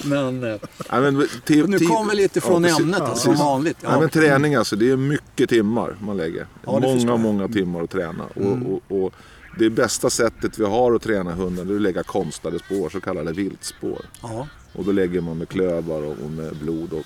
men, 0.04 0.44
eh, 0.44 0.60
ja, 0.89 1.01
men 1.01 1.27
nu 1.48 1.80
kommer 1.80 2.10
vi 2.10 2.15
lite 2.15 2.42
från 2.42 2.63
ja, 2.63 2.80
ämnet 2.80 3.00
ja, 3.00 3.15
som 3.15 3.36
vanligt. 3.36 3.77
Ja. 3.82 3.92
Ja, 3.92 4.00
men 4.00 4.10
träning 4.10 4.56
alltså, 4.56 4.75
det 4.75 4.92
är 4.92 4.98
mycket 4.98 5.50
timmar 5.50 5.96
man 6.00 6.18
lägger. 6.18 6.48
många, 6.65 7.18
många 7.18 7.48
timmar 7.48 7.84
att 7.84 7.89
träna. 7.89 8.25
Mm. 8.36 8.65
Och, 8.65 8.82
och, 8.89 9.06
och 9.06 9.13
det 9.60 9.70
bästa 9.70 10.10
sättet 10.10 10.60
vi 10.60 10.66
har 10.66 10.96
att 10.96 11.01
träna 11.01 11.34
hunden 11.34 11.70
är 11.70 11.75
att 11.75 11.82
lägga 11.82 12.04
konstlade 12.04 12.60
spår, 12.60 12.89
så 12.89 13.01
kallade 13.01 13.32
viltspår. 13.32 14.06
Ja. 14.22 14.48
Och 14.74 14.86
då 14.86 14.92
lägger 14.92 15.22
man 15.22 15.38
med 15.38 15.50
klövar 15.50 16.01
och 16.01 16.32
med 16.32 16.56
blod. 16.56 16.94
Och, 16.94 17.06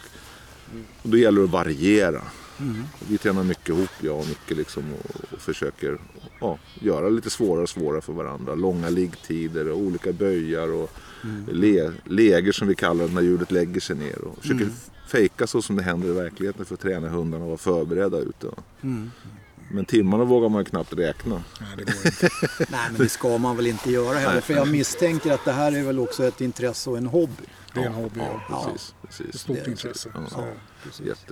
och 1.01 1.10
då 1.10 1.17
gäller 1.17 1.39
det 1.39 1.45
att 1.45 1.51
variera. 1.51 2.22
Mm. 2.60 2.83
Vi 3.10 3.17
tränar 3.17 3.43
mycket 3.43 3.69
ihop, 3.69 3.89
jag 4.01 4.19
och 4.19 4.27
Micke, 4.27 4.57
liksom, 4.57 4.83
och, 4.93 5.33
och 5.33 5.41
försöker 5.41 5.98
ja, 6.41 6.60
göra 6.81 7.10
lite 7.10 7.29
svårare 7.29 7.63
och 7.63 7.69
svårare 7.69 8.01
för 8.01 8.13
varandra. 8.13 8.55
Långa 8.55 8.89
liggtider 8.89 9.69
och 9.69 9.77
olika 9.77 10.13
böjar 10.13 10.74
och 10.74 10.91
mm. 11.24 11.45
le, 11.51 11.91
läger 12.03 12.51
som 12.51 12.67
vi 12.67 12.75
kallar 12.75 13.07
det 13.07 13.13
när 13.13 13.22
hjulet 13.22 13.51
lägger 13.51 13.81
sig 13.81 13.95
ner. 13.95 14.22
Och 14.22 14.38
försöker 14.41 14.63
mm. 14.63 14.75
fejka 15.07 15.48
så 15.48 15.62
som 15.62 15.75
det 15.75 15.83
händer 15.83 16.07
i 16.07 16.12
verkligheten 16.12 16.65
för 16.65 16.74
att 16.74 16.81
träna 16.81 17.10
hundarna 17.10 17.43
och 17.43 17.50
vara 17.50 17.57
förberedda 17.57 18.17
ute. 18.17 18.48
Mm. 18.81 19.12
Men 19.74 19.86
timmarna 19.86 20.24
vågar 20.24 20.50
man 20.50 20.62
ju 20.62 20.65
knappt 20.65 20.94
räkna. 20.94 21.44
Nej, 21.62 21.70
det 21.77 21.84
går 21.84 22.06
inte. 22.06 22.30
Nej, 22.60 22.89
men 22.92 23.01
det 23.01 23.10
ska 23.10 23.38
man 23.38 23.56
väl 23.56 23.68
inte 23.68 23.92
göra 23.92 24.18
heller. 24.18 24.42
För 24.42 24.53
jag 24.53 24.68
misstänker 24.68 25.34
att 25.34 25.46
det 25.46 25.51
här 25.51 25.72
är 25.72 25.84
väl 25.84 26.00
också 26.00 26.24
ett 26.24 26.42
intresse 26.42 26.89
och 26.89 26.98
en 26.98 27.06
hobby. 27.06 27.44
Det 27.74 27.80
är 27.80 27.86
en 27.86 27.94
hobby, 27.94 28.20
ja. 28.20 28.42
ja 28.50 28.72
precis, 28.74 28.96
precis. 29.08 29.36
Ett 29.36 29.42
stort 29.42 29.68
intresse. 29.68 30.10
Ja, 30.36 30.46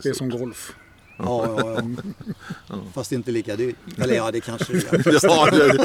det 0.04 0.10
är 0.10 0.14
som 0.14 0.30
golf. 0.30 0.74
Ja, 1.18 1.60
ja, 1.60 1.82
ja. 2.68 2.76
Fast 2.94 3.12
inte 3.12 3.32
lika 3.32 3.56
dyrt. 3.56 3.76
Eller 3.98 4.16
ja, 4.16 4.32
det 4.32 4.42
kanske 4.42 4.74
det 4.92 4.94
är. 4.94 5.28
Ja, 5.28 5.52
det, 5.52 5.80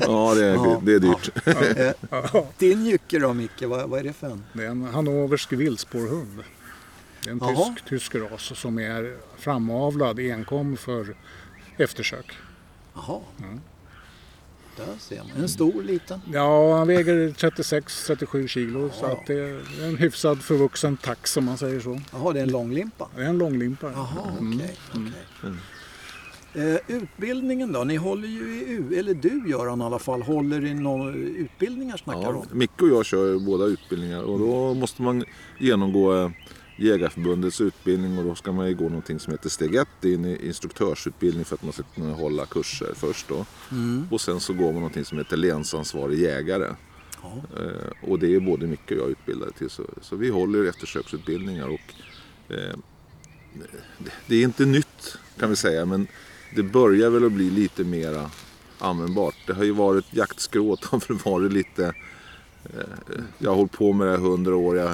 ja, 0.00 0.34
det, 0.34 0.44
är, 0.44 0.80
det 0.80 0.94
är 0.94 0.98
dyrt. 0.98 1.30
Eh, 2.34 2.44
Din 2.58 2.86
jycke 2.86 3.18
då 3.18 3.32
Micke, 3.32 3.62
vad, 3.62 3.88
vad 3.88 4.00
är 4.00 4.04
det 4.04 4.12
för 4.12 4.26
en? 4.26 4.44
Det 4.52 4.64
är 4.64 4.68
en 4.68 4.84
hannoversk 4.84 5.52
vildspårhund. 5.52 6.44
Det 7.22 7.30
är 7.30 7.32
en 7.32 7.40
tysk, 7.40 7.88
tysk 7.88 8.14
ras 8.14 8.52
som 8.58 8.78
är 8.78 9.16
framavlad 9.38 10.18
enkom 10.18 10.76
för 10.76 11.14
eftersök. 11.76 12.32
Jaha. 12.94 13.20
Där 14.76 14.98
ser 14.98 15.16
man. 15.18 15.42
En 15.42 15.48
stor, 15.48 15.82
liten. 15.82 16.20
Ja, 16.32 16.76
han 16.76 16.86
väger 16.86 17.28
36-37 17.28 18.46
kilo 18.46 18.90
så 18.92 19.06
att 19.06 19.26
det 19.26 19.34
är 19.34 19.84
en 19.84 19.96
hyfsad 19.96 20.42
förvuxen 20.42 20.96
tax 20.96 21.36
om 21.36 21.44
man 21.44 21.58
säger 21.58 21.80
så. 21.80 22.00
Jaha, 22.12 22.32
det 22.32 22.38
är 22.38 22.42
en 22.42 22.52
långlimpa. 22.52 23.08
Det 23.16 23.22
är 23.22 23.26
en 23.28 23.38
långlimpa. 23.38 23.92
Jaha, 23.92 24.36
okej. 24.40 24.76
okej. 24.90 25.52
Eh, 26.56 26.76
utbildningen 26.96 27.72
då? 27.72 27.84
Ni 27.84 27.96
håller 27.96 28.28
ju 28.28 28.54
i 28.54 28.70
U, 28.72 28.98
eller 28.98 29.14
du 29.14 29.50
Göran 29.50 29.80
i 29.80 29.84
alla 29.84 29.98
fall, 29.98 30.22
håller 30.22 30.64
i 30.64 30.74
några 30.74 31.12
utbildningar 31.14 31.96
snackar 31.96 32.20
du 32.20 32.26
Ja, 32.26 32.44
om. 32.50 32.58
Micke 32.58 32.82
och 32.82 32.88
jag 32.88 33.06
kör 33.06 33.38
båda 33.38 33.64
utbildningar 33.64 34.22
och 34.22 34.38
då 34.38 34.74
måste 34.74 35.02
man 35.02 35.24
genomgå 35.58 36.16
eh, 36.16 36.30
Jägarförbundets 36.76 37.60
utbildning 37.60 38.18
och 38.18 38.24
då 38.24 38.34
ska 38.34 38.52
man 38.52 38.68
ju 38.68 38.74
gå 38.74 38.84
någonting 38.84 39.20
som 39.20 39.32
heter 39.32 39.48
steg 39.48 39.74
1. 39.74 39.88
Det 40.00 40.08
är 40.08 40.14
en 40.14 40.40
instruktörsutbildning 40.40 41.44
för 41.44 41.54
att 41.54 41.62
man 41.62 41.72
ska 41.72 41.82
kunna 41.82 42.14
hålla 42.14 42.46
kurser 42.46 42.92
först 42.94 43.28
då. 43.28 43.46
Och 44.10 44.20
sen 44.20 44.40
så 44.40 44.52
går 44.52 44.64
man 44.64 44.74
någonting 44.74 45.04
som 45.04 45.18
heter 45.18 45.36
länsansvarig 45.36 46.18
jägare. 46.18 46.74
Eh, 47.56 48.10
och 48.10 48.18
det 48.18 48.34
är 48.34 48.40
både 48.40 48.66
Micke 48.66 48.90
och 48.90 48.96
jag 48.96 49.10
utbildade 49.10 49.52
till. 49.52 49.70
Så, 49.70 49.82
så 50.00 50.16
vi 50.16 50.28
håller 50.28 50.64
eftersöksutbildningar 50.64 51.68
och 51.68 51.94
eh, 52.54 52.76
det, 54.26 54.36
är 54.36 54.42
inte 54.42 54.64
nytt 54.64 55.18
kan 55.38 55.50
vi 55.50 55.56
säga 55.56 55.86
men 55.86 56.06
det 56.54 56.62
börjar 56.62 57.10
väl 57.10 57.24
att 57.24 57.32
bli 57.32 57.50
lite 57.50 57.84
mera 57.84 58.30
användbart. 58.78 59.34
Det 59.46 59.52
har 59.52 59.64
ju 59.64 59.72
varit 59.72 60.14
jaktskrået 60.14 60.84
har 60.84 61.30
varit 61.30 61.52
lite 61.52 61.94
jag 63.38 63.50
har 63.50 63.56
hållit 63.56 63.72
på 63.72 63.92
med 63.92 64.06
det 64.06 64.10
här 64.10 64.18
hundra 64.18 64.56
år. 64.56 64.76
Jag, 64.76 64.88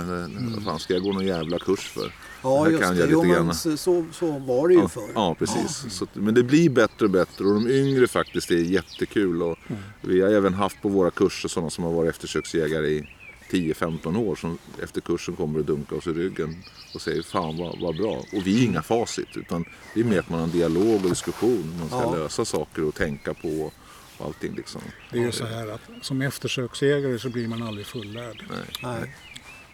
Vad 0.54 0.64
fan 0.64 0.78
ska 0.78 0.94
jag 0.94 1.02
gå 1.02 1.12
någon 1.12 1.26
jävla 1.26 1.58
kurs 1.58 1.88
för? 1.88 2.12
Ja, 2.42 2.62
här 2.64 2.70
just 2.70 2.82
kan 2.82 2.94
det. 2.94 3.00
jag 3.00 3.10
Jo, 3.10 3.22
lite 3.22 3.34
men 3.38 3.46
grann. 3.46 3.54
så, 3.54 3.76
så, 3.76 4.04
så 4.12 4.38
var 4.38 4.68
det 4.68 4.74
ju 4.74 4.80
Ja, 4.80 4.88
förr. 4.88 5.10
ja 5.14 5.36
precis. 5.38 5.84
Så, 5.90 6.04
att- 6.04 6.14
men 6.14 6.34
det 6.34 6.42
blir 6.42 6.70
bättre 6.70 7.04
och 7.04 7.10
bättre 7.10 7.44
och 7.44 7.54
de 7.54 7.68
yngre 7.70 8.08
faktiskt 8.08 8.48
det 8.48 8.54
är 8.54 8.58
jättekul. 8.62 9.42
Och 9.42 9.58
Vi 10.00 10.20
har 10.20 10.28
även 10.28 10.54
haft 10.54 10.82
på 10.82 10.88
våra 10.88 11.10
kurser 11.10 11.48
sådana 11.48 11.70
som 11.70 11.84
har 11.84 11.92
varit 11.92 12.10
eftersöksjägare 12.10 12.86
i 12.88 13.08
10-15 13.50 14.16
år 14.18 14.36
som 14.36 14.58
efter 14.82 15.00
kursen 15.00 15.36
kommer 15.36 15.58
och 15.58 15.64
dunkar 15.64 15.96
oss 15.96 16.06
i 16.06 16.10
ryggen 16.10 16.56
och 16.94 17.00
säger 17.00 17.22
fan 17.22 17.56
vad, 17.58 17.80
vad 17.80 17.96
bra. 17.96 18.12
Och 18.32 18.46
vi 18.46 18.60
är 18.62 18.64
inga 18.66 18.82
facit 18.82 19.36
utan 19.36 19.64
det 19.94 20.00
är 20.00 20.04
mer 20.04 20.18
att 20.18 20.28
man 20.30 20.38
har 20.38 20.46
en 20.46 20.52
dialog 20.52 20.94
och 21.04 21.08
diskussion. 21.10 21.74
Man 21.80 21.88
ska 21.88 21.98
Ja. 21.98 22.14
lösa 22.16 22.44
saker 22.44 22.84
och 22.84 22.94
tänka 22.94 23.34
på 23.34 23.72
och 24.20 24.26
allting 24.26 24.54
liksom. 24.54 24.80
Det 25.10 25.18
är 25.18 25.22
ju 25.22 25.32
så 25.32 25.46
här 25.46 25.68
att 25.68 25.80
som 26.02 26.22
eftersöksjägare 26.22 27.18
så 27.18 27.28
blir 27.28 27.48
man 27.48 27.62
aldrig 27.62 27.86
fullärd. 27.86 28.44
Nej. 28.82 29.14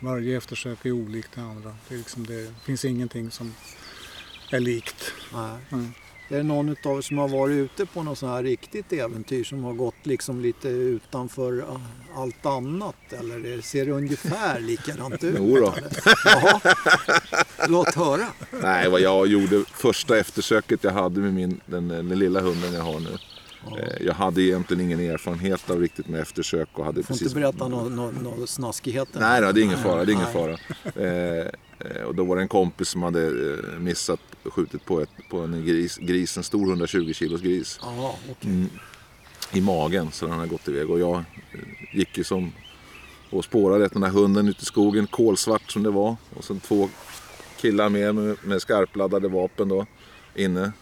Varje 0.00 0.36
eftersök 0.36 0.86
är 0.86 0.92
olikt 0.92 1.30
det 1.34 1.40
andra. 1.40 1.74
Det, 1.88 1.94
är 1.94 1.98
liksom, 1.98 2.26
det 2.26 2.54
finns 2.64 2.84
ingenting 2.84 3.30
som 3.30 3.54
är 4.50 4.60
likt. 4.60 5.12
Nej. 5.32 5.58
Mm. 5.72 5.92
Är 6.28 6.36
det 6.36 6.42
någon 6.42 6.76
av 6.84 6.98
er 6.98 7.00
som 7.00 7.18
har 7.18 7.28
varit 7.28 7.54
ute 7.54 7.86
på 7.86 8.02
något 8.02 8.18
sånt 8.18 8.32
här 8.32 8.42
riktigt 8.42 8.92
äventyr 8.92 9.44
som 9.44 9.64
har 9.64 9.72
gått 9.72 9.94
liksom 10.02 10.40
lite 10.40 10.68
utanför 10.68 11.64
ah, 11.68 11.80
allt 12.20 12.46
annat? 12.46 12.96
Eller 13.10 13.38
det- 13.38 13.62
ser 13.62 13.86
det 13.86 13.92
ungefär 13.92 14.60
likadant 14.60 15.24
ut? 15.24 15.34
Jo 15.38 15.56
då. 15.56 15.74
Jaha. 16.24 16.60
Låt 17.68 17.94
höra. 17.94 18.26
Nej, 18.62 18.88
vad 18.88 19.00
jag 19.00 19.26
gjorde 19.26 19.64
första 19.72 20.18
eftersöket 20.18 20.84
jag 20.84 20.92
hade 20.92 21.20
med 21.20 21.34
min, 21.34 21.60
den, 21.66 21.88
den 21.88 22.08
lilla 22.08 22.40
hunden 22.40 22.72
jag 22.72 22.82
har 22.82 23.00
nu. 23.00 23.18
Eh, 23.78 24.06
Jag 24.06 24.14
hade 24.14 24.42
egentligen 24.42 24.80
ingen 24.84 25.00
erfarenhet 25.00 25.70
av 25.70 25.80
riktigt 25.80 26.08
med 26.08 26.20
eftersök 26.20 26.68
och 26.72 26.84
hade 26.84 27.02
Får 27.02 27.08
precis... 27.14 27.22
inte 27.22 27.34
berätta 27.40 27.68
några 27.68 27.88
nå, 27.88 28.10
nå 28.10 28.46
snaskigheter. 28.46 29.20
Nej, 29.20 29.40
då, 29.40 29.52
det 29.52 29.60
är 29.60 29.64
ingen 29.64 29.78
fara. 29.78 30.04
Det 30.04 30.12
är 30.12 30.14
ingen 30.14 30.32
fara. 30.32 30.58
Eh, 30.94 31.46
eh, 31.78 32.02
och 32.06 32.14
då 32.14 32.24
var 32.24 32.36
det 32.36 32.42
en 32.42 32.48
kompis 32.48 32.88
som 32.88 33.02
hade 33.02 33.26
eh, 33.26 33.78
missat 33.78 34.20
och 34.42 34.52
skjutit 34.52 34.84
på, 34.84 35.00
ett, 35.00 35.10
på 35.30 35.38
en 35.38 35.66
gris, 35.66 35.96
gris, 35.96 36.36
en 36.36 36.42
stor 36.42 36.68
120 36.68 37.12
kilos 37.12 37.40
gris 37.40 37.78
Jaha, 37.82 38.12
okej. 38.30 38.50
Mm. 38.50 38.68
i 39.52 39.60
magen. 39.60 40.10
Så 40.12 40.26
den 40.26 40.34
hade 40.34 40.48
gått 40.48 40.68
iväg. 40.68 40.90
Och 40.90 41.00
jag 41.00 41.24
gick 41.92 42.18
ju 42.18 42.24
som 42.24 42.52
och 43.30 43.44
spårade 43.44 43.88
den 43.88 44.02
här 44.02 44.10
hunden 44.10 44.48
ute 44.48 44.62
i 44.62 44.64
skogen, 44.64 45.06
kolsvart 45.06 45.70
som 45.70 45.82
det 45.82 45.90
var. 45.90 46.16
Och 46.34 46.44
sen 46.44 46.60
två 46.60 46.88
killar 47.60 47.88
med, 47.88 48.14
med, 48.14 48.36
med 48.44 48.62
skarpladdade 48.62 49.28
vapen 49.28 49.68
då 49.68 49.86
inne. 50.34 50.72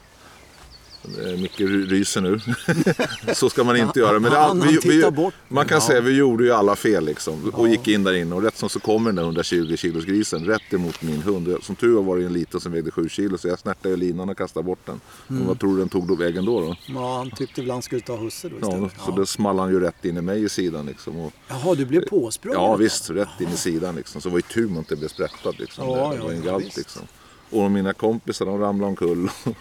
Eh, 1.25 1.41
Micke 1.41 1.61
ry- 1.61 1.87
ryser 1.87 2.21
nu. 2.21 2.41
så 3.35 3.51
ska 3.51 3.65
man 3.65 3.77
inte 3.77 3.99
göra. 4.01 4.19
Men 4.21 4.61
det, 4.61 4.67
vi, 4.67 4.79
vi, 4.89 5.31
man 5.49 5.67
kan 5.67 5.77
Ja. 5.77 5.81
säga 5.81 5.99
att 5.99 6.05
vi 6.05 6.17
gjorde 6.17 6.45
ju 6.45 6.53
alla 6.53 6.77
fel 6.77 7.05
liksom. 7.05 7.51
Och 7.55 7.69
gick 7.69 7.89
in 7.89 8.05
där 8.05 8.15
inne 8.15 8.35
och 8.35 8.43
rätt 8.43 8.57
som 8.59 8.69
så 8.69 8.81
kommer 8.81 9.09
den 9.09 9.17
där 9.17 9.23
120 9.23 9.77
kilos 9.77 10.05
grisen 10.05 10.45
rätt 10.45 10.73
emot 10.75 11.03
min 11.03 11.23
hund. 11.23 11.57
Som 11.63 11.77
tur 11.77 11.95
var 11.95 12.03
var 12.03 12.17
det 12.17 12.25
en 12.27 12.33
liten 12.33 12.61
som 12.61 12.73
vägde 12.73 12.91
7 12.91 13.09
kilo 13.09 13.39
så 13.39 13.49
jag 13.49 13.59
snärtade 13.59 13.95
i 13.95 13.97
linan 13.97 14.29
och 14.29 14.39
kastade 14.39 14.65
bort 14.65 14.87
den. 14.87 15.01
Mm. 15.31 15.43
Och 15.43 15.49
vad 15.49 15.61
tror 15.61 15.73
du 15.75 15.79
den 15.79 15.89
tog 15.89 16.09
då 16.09 16.15
vägen 16.15 16.45
då? 16.45 16.61
då? 16.61 16.77
Ja, 16.87 17.17
han 17.17 17.31
tyckte 17.31 17.61
väl 17.61 17.71
han 17.71 17.83
skulle 17.83 18.01
ta 18.01 18.17
husse 18.17 18.49
då 18.49 18.57
Ja, 18.61 18.67
istället. 18.69 18.93
så 19.07 19.11
då 19.11 19.27
small 19.27 19.59
han 19.59 19.71
ju 19.71 19.81
rätt 19.81 20.05
in 20.05 20.17
i 20.17 20.21
mig 20.21 20.45
i 20.45 20.49
sidan 20.49 20.87
liksom. 20.87 21.17
Och, 21.21 21.33
Jaha, 21.49 21.75
du 21.75 21.85
blev 21.87 22.09
påsprungen? 22.09 22.61
Ja 22.61 22.77
visst, 22.77 23.11
rätt 23.11 23.41
in 23.41 23.49
i 23.49 23.57
sidan 23.57 23.97
liksom. 23.97 24.21
Så 24.21 24.29
var 24.29 24.39
ju 24.39 24.43
tur 24.43 24.69
man 24.69 24.79
inte 24.79 24.97
blev 24.97 25.09
sprättad 25.09 25.55
liksom. 25.59 25.89
Ja, 25.89 26.09
det 26.09 26.17
ja, 26.17 26.25
var 26.25 26.31
en 26.31 26.43
ja, 26.45 26.53
galt 26.53 26.77
liksom. 26.77 27.03
Och 27.51 27.71
mina 27.71 27.93
kompisar 27.93 28.47
de 28.47 28.59
ramlade 28.61 28.89
omkull. 28.89 29.29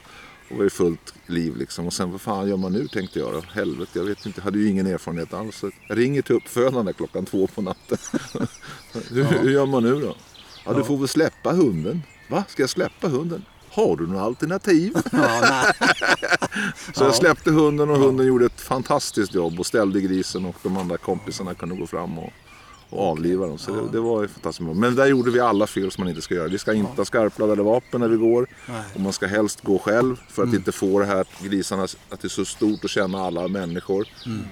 Och 0.50 0.58
var 0.58 0.66
i 0.66 0.70
fullt 0.70 1.14
liv 1.28 1.56
liksom. 1.56 1.88
Och 1.88 1.94
sen 1.94 2.12
vad 2.12 2.22
fan 2.22 2.50
gör 2.50 2.58
man 2.58 2.72
nu 2.72 2.88
tänkte 2.88 3.20
jag 3.20 3.34
då? 3.34 3.42
Helvete, 3.54 3.92
jag 3.94 4.06
vet 4.06 4.26
inte. 4.26 4.40
Jag 4.40 4.44
hade 4.44 4.60
ju 4.60 4.70
ingen 4.70 4.88
erfarenhet 4.88 5.34
alls. 5.34 5.58
Så 5.58 5.72
jag 5.88 5.98
ringer 5.98 6.22
till 6.22 6.36
uppfödaren 6.36 6.94
klockan 6.94 7.26
två 7.26 7.48
på 7.48 7.62
natten. 7.62 7.98
hur, 9.10 9.24
hur 9.24 9.52
gör 9.52 9.66
man 9.66 9.84
nu 9.84 10.00
då? 10.00 10.16
Ja, 10.66 10.74
du 10.74 10.84
får 10.84 10.98
väl 10.98 11.08
släppa 11.08 11.52
hunden. 11.52 12.02
Va? 12.30 12.44
Ska 12.48 12.64
jag 12.64 12.70
släppa 12.70 13.08
hunden? 13.08 13.46
Har 13.70 13.96
du 13.96 14.08
några 14.08 14.22
alternativ? 14.22 14.94
Ja. 15.12 15.66
Så 16.94 17.04
jag 17.04 17.16
släppte 17.16 17.52
hunden 17.52 17.90
och 17.90 17.98
hunden 17.98 18.28
gjorde 18.28 18.46
ett 18.46 18.62
fantastiskt 18.62 19.34
jobb 19.34 19.60
och 19.60 19.66
ställde 19.66 20.02
grisen 20.02 20.46
och 20.46 20.56
de 20.64 20.78
andra 20.78 20.98
kompisarna 20.98 21.54
kunde 21.54 21.76
gå 21.76 21.88
fram 21.88 22.20
och, 22.20 22.34
och 22.90 23.08
avliva 23.08 23.48
dem. 23.48 23.58
Så 23.58 23.72
det, 23.72 23.92
det 23.92 24.00
var 24.00 24.22
ju 24.22 24.28
fantastiskt 24.28 24.66
bra. 24.66 24.74
Men 24.74 24.96
där 24.96 25.06
gjorde 25.06 25.32
vi 25.32 25.40
alla 25.40 25.68
fel 25.68 25.92
som 25.92 26.02
man 26.04 26.10
inte 26.10 26.22
ska 26.22 26.36
göra. 26.36 26.48
Vi 26.48 26.58
ska 26.58 26.74
inte 26.74 27.02
ha 27.02 27.06
skarpladdade 27.06 27.63
vapen 27.63 28.02
när 28.02 28.08
vi 28.08 28.18
går. 28.18 28.48
Nej. 28.66 28.84
Och 28.94 29.00
man 29.00 29.13
ska 29.13 29.28
helst 29.28 29.62
gå 29.62 29.80
själv 29.80 30.16
för 30.30 30.44
att 30.44 30.54
inte 30.54 30.72
få 30.72 31.00
det 31.00 31.06
här 31.06 31.22
att 31.22 31.28
grisarna, 31.44 31.84
att 31.84 32.22
det 32.22 32.28
är 32.28 32.30
så 32.30 32.46
stort 32.46 32.86
att 32.86 32.90
känna 32.92 33.22
alla 33.25 33.48
människor. 33.48 34.08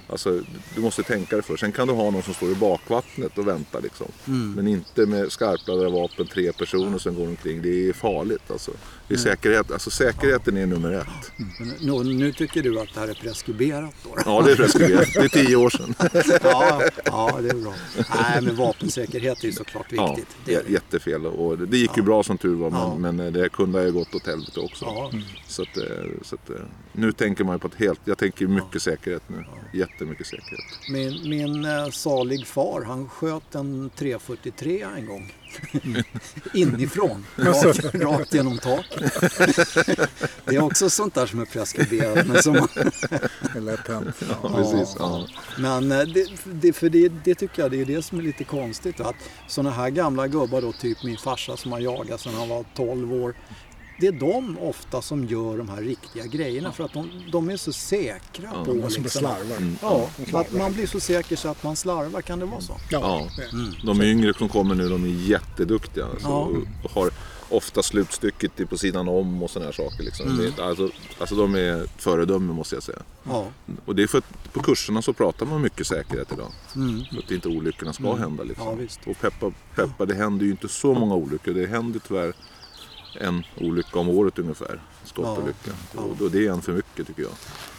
Alltså, 0.10 0.42
du 0.76 0.82
måste 0.82 1.04
tänka 1.04 1.36
dig 1.36 1.44
för. 1.44 1.58
Sen 1.58 1.72
kan 1.72 1.88
du 1.88 1.94
ha 1.94 2.12
någon 2.12 2.24
som 2.24 2.34
står 2.34 2.52
i 2.52 2.56
bakvattnet 2.56 3.38
och 3.38 3.48
väntar 3.48 3.82
liksom. 3.82 4.08
Men 4.56 4.68
inte 4.68 5.06
med 5.06 5.32
skarpladdade 5.32 5.90
vapen, 5.90 6.28
tre 6.28 6.52
personer 6.52 6.98
som 6.98 7.16
går 7.16 7.28
omkring. 7.28 7.62
Det 7.62 7.90
är 7.90 7.94
farligt 7.94 8.52
alltså. 8.52 8.72
Det 9.08 9.14
är 9.14 9.18
säkerhet, 9.18 9.72
alltså 9.72 9.90
säkerheten 9.90 10.58
är 10.58 10.66
nummer 10.66 10.92
ett. 10.92 11.32
Men 11.58 11.68
nu, 11.80 12.14
nu 12.14 12.32
tycker 12.34 12.64
du 12.64 12.80
att 12.80 12.94
det 12.94 13.00
här 13.00 13.08
är 13.08 13.14
preskriberat 13.14 13.94
då? 14.04 14.10
Ja, 14.26 14.42
det 14.42 14.52
är 14.52 14.56
preskriberat. 14.56 15.08
Det 15.14 15.20
är 15.20 15.28
tio 15.46 15.56
år 15.56 15.70
sedan. 15.70 15.96
Ja, 16.44 16.82
ja, 17.06 17.40
det 17.42 17.50
är 17.50 17.54
bra. 17.54 17.74
Nej, 17.98 18.31
men 18.42 18.56
vapensäkerhet 18.56 19.40
är 19.44 19.46
ju 19.46 19.52
såklart 19.52 19.86
Ja, 19.90 20.14
viktigt. 20.16 20.36
Det 20.46 20.54
är 20.54 20.58
j- 20.60 20.64
det. 20.68 20.74
jättefel. 20.74 21.26
Och 21.26 21.58
det 21.58 21.78
gick 21.78 21.98
ju 21.98 22.04
bra 22.04 22.24
som 22.24 22.38
tur 22.38 22.56
var, 22.56 22.70
men, 22.70 22.80
Ja. 22.80 22.96
men 23.12 23.34
det 23.34 23.50
kunde 23.50 23.80
ha 23.80 23.86
ju 23.86 23.92
gått 23.92 24.16
åt 24.16 24.28
helvete 24.28 24.60
också. 24.60 24.86
Ja. 24.86 25.12
Så, 25.48 25.62
att, 25.62 25.78
eh, 25.78 25.84
så 26.22 26.36
att, 26.36 26.50
eh, 26.50 26.56
nu 26.94 27.12
tänker 27.12 27.44
man 27.44 27.56
ju 27.56 27.60
på 27.60 27.68
ett 27.68 27.76
helt... 27.76 28.00
Jag 28.06 28.18
tänker 28.18 28.48
mycket 28.48 28.82
säkerhet 28.82 29.24
nu. 29.28 29.46
Jättemycket 29.74 30.28
säkerhet. 30.28 30.66
Min, 30.90 31.30
min 31.30 31.66
eh, 31.66 31.90
salig 31.90 32.48
far, 32.48 32.84
han 32.88 33.10
sköt 33.10 33.56
en 33.56 33.90
343 33.96 34.86
en 34.98 35.06
gång. 35.06 35.34
Inifrån, 36.54 37.26
rakt, 37.36 37.96
rakt 37.96 38.34
genom 38.34 38.58
taket. 38.58 39.14
Det 40.46 40.56
är 40.56 40.64
också 40.64 40.90
sånt 40.90 41.14
där 41.14 41.26
som 41.26 41.40
är 41.42 41.46
preskriberat. 41.46 42.28
Men, 42.28 42.44
som, 42.44 42.54
Det 43.54 43.56
är 43.56 43.62
lätt 43.62 43.88
hänt. 43.88 44.16
Ja, 44.44 44.50
precis. 44.56 44.96
Ja. 45.00 45.28
men 45.58 45.90
det, 45.90 46.28
det, 46.46 46.74
för 46.74 46.90
det, 46.90 47.10
det 47.24 47.36
tycker 47.36 47.62
jag 47.62 47.72
det 47.72 47.82
är 47.82 47.86
det 47.86 48.02
som 48.12 48.20
är 48.20 48.24
lite 48.24 48.44
konstigt. 48.44 49.00
Att 49.00 49.16
sådana 49.48 49.72
här 49.72 49.90
gamla 49.90 50.28
gubbar 50.28 50.62
då, 50.62 50.72
typ 50.72 51.04
min 51.04 51.18
farsa 51.18 51.58
som 51.58 51.72
har 51.72 51.80
jagat 51.80 52.22
sedan 52.22 52.34
han 52.34 52.50
var 52.50 52.66
12 52.76 53.14
år. 53.14 53.34
Det 54.00 54.08
är 54.08 54.12
de 54.12 54.58
ofta 54.60 55.02
som 55.02 55.26
gör 55.26 55.58
de 55.58 55.70
här 55.70 55.82
riktiga 55.82 56.26
grejerna 56.26 56.72
för 56.72 56.84
att 56.84 56.94
de, 56.94 57.10
de 57.32 57.50
är 57.50 57.58
så 57.58 57.74
säkra 57.74 58.52
på 58.66 58.74
De 58.74 58.80
liksom, 58.82 59.04
slarvar. 59.10 59.76
Ja, 59.82 60.10
att 60.40 60.52
man 60.54 60.74
blir 60.74 60.88
så 60.88 61.00
säker 61.00 61.36
så 61.36 61.48
att 61.50 61.64
man 61.64 61.76
slarvar, 61.76 62.22
kan 62.22 62.40
det 62.40 62.46
vara 62.46 62.62
så? 62.62 62.74
Ja. 62.90 63.28
det- 63.38 63.86
De 63.88 64.02
yngre 64.02 64.34
som 64.34 64.50
kommer 64.50 64.76
nu, 64.76 64.90
de 64.90 65.04
är 65.04 65.08
jätteduktiga. 65.30 66.06
Alltså, 66.06 66.28
Ja. 66.28 66.50
och 66.84 66.92
har 66.92 67.12
ofta 67.52 67.84
slutstycket 67.84 68.60
i- 68.60 68.66
på 68.66 68.78
sidan 68.78 69.08
om 69.08 69.44
och 69.44 69.50
sådana 69.50 69.66
här 69.66 69.74
saker. 69.74 70.04
Liksom. 70.04 70.38
Det 70.38 70.48
är, 70.62 70.68
alltså, 70.68 70.90
alltså, 71.20 71.36
de 71.36 71.56
är 71.56 71.88
föredöme 71.98 72.54
måste 72.54 72.76
jag 72.76 72.84
säga. 72.84 73.00
Ja, 73.24 73.48
Och 73.86 73.96
det 73.96 74.04
är 74.04 74.08
för 74.08 74.18
att 74.18 74.54
på 74.54 74.62
kurserna 74.64 75.02
så 75.02 75.14
pratar 75.14 75.46
man 75.46 75.62
mycket 75.62 75.88
säkerhet 75.88 76.32
idag. 76.32 76.52
För 77.12 77.18
att 77.20 77.32
inte 77.32 77.48
olyckorna 77.48 77.94
ska 77.94 78.16
hända. 78.16 78.44
Liksom. 78.44 78.80
Ja. 79.06 79.12
Och 79.12 79.20
peppa, 79.22 79.52
peppa, 79.76 80.06
det 80.06 80.16
händer 80.16 80.46
ju 80.46 80.52
inte 80.52 80.68
så 80.70 80.94
många 80.94 81.16
olyckor. 81.16 81.54
Det 81.54 81.66
händer 81.68 82.00
tyvärr 82.08 82.34
en 83.20 83.44
olycka 83.58 84.00
om 84.00 84.10
året 84.10 84.40
ungefär. 84.40 84.82
Skottolycka. 85.06 85.72
Ja. 85.96 86.02
Och 86.02 86.32
det 86.32 86.48
är 86.48 86.52
en 86.52 86.62
för 86.62 86.74
mycket 86.74 87.08
tycker 87.08 87.22
jag. 87.24 87.32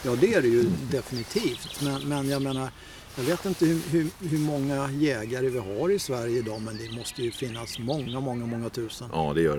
Ja, 0.04 0.16
det 0.20 0.34
är 0.34 0.42
det 0.42 0.48
ju 0.48 0.62
definitivt. 0.90 1.80
Men, 1.82 2.08
men 2.08 2.28
jag 2.28 2.42
menar, 2.42 2.68
jag 3.16 3.22
vet 3.24 3.44
inte 3.46 3.66
hur, 3.66 3.80
hur, 3.90 4.06
hur 4.28 4.38
många 4.38 4.90
jägare 4.90 5.48
vi 5.48 5.58
har 5.58 5.90
i 5.90 5.98
Sverige 5.98 6.38
idag, 6.38 6.60
men 6.62 6.76
det 6.76 6.92
måste 6.98 7.22
ju 7.22 7.30
finnas 7.30 7.78
många, 7.78 8.20
många, 8.20 8.46
många 8.46 8.68
tusen. 8.68 9.08
Ja, 9.12 9.32
det 9.34 9.40
gör 9.42 9.56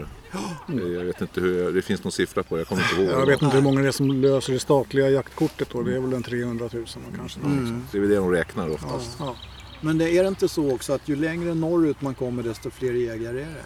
det. 0.68 0.82
Jag 0.94 1.04
vet 1.06 1.22
inte 1.22 1.42
hur, 1.42 1.72
det 1.74 1.82
finns 1.82 2.04
någon 2.04 2.12
siffra 2.12 2.44
på 2.44 2.56
det, 2.56 2.60
jag 2.60 2.68
kommer 2.68 2.82
inte 2.92 3.02
ihåg. 3.02 3.22
Jag 3.22 3.26
vet 3.26 3.42
inte 3.42 3.56
hur 3.56 3.64
många 3.64 3.82
det 3.82 3.88
är 3.88 3.92
som 3.92 4.12
löser 4.22 4.54
det 4.54 4.60
statliga 4.60 5.10
jaktkortet 5.10 5.70
då. 5.72 5.82
Det 5.82 5.96
är 5.96 6.00
väl 6.00 6.14
en 6.14 6.24
300 6.24 6.70
000 6.74 6.86
kanske. 7.18 7.40
Mm. 7.40 7.84
Det 7.92 7.98
är 7.98 8.00
väl 8.02 8.10
det 8.10 8.16
de 8.16 8.32
räknar 8.32 8.70
oftast. 8.70 9.16
Ja. 9.20 9.36
Men 9.82 9.98
det 9.98 10.10
är 10.18 10.24
det 10.24 10.30
inte 10.30 10.50
så 10.50 10.72
också 10.74 10.94
att 10.94 11.10
ju 11.10 11.16
längre 11.16 11.54
norrut 11.54 12.02
man 12.02 12.14
kommer 12.16 12.44
desto 12.44 12.70
fler 12.70 12.94
jägare 12.94 13.42
är 13.42 13.46
det? 13.46 13.66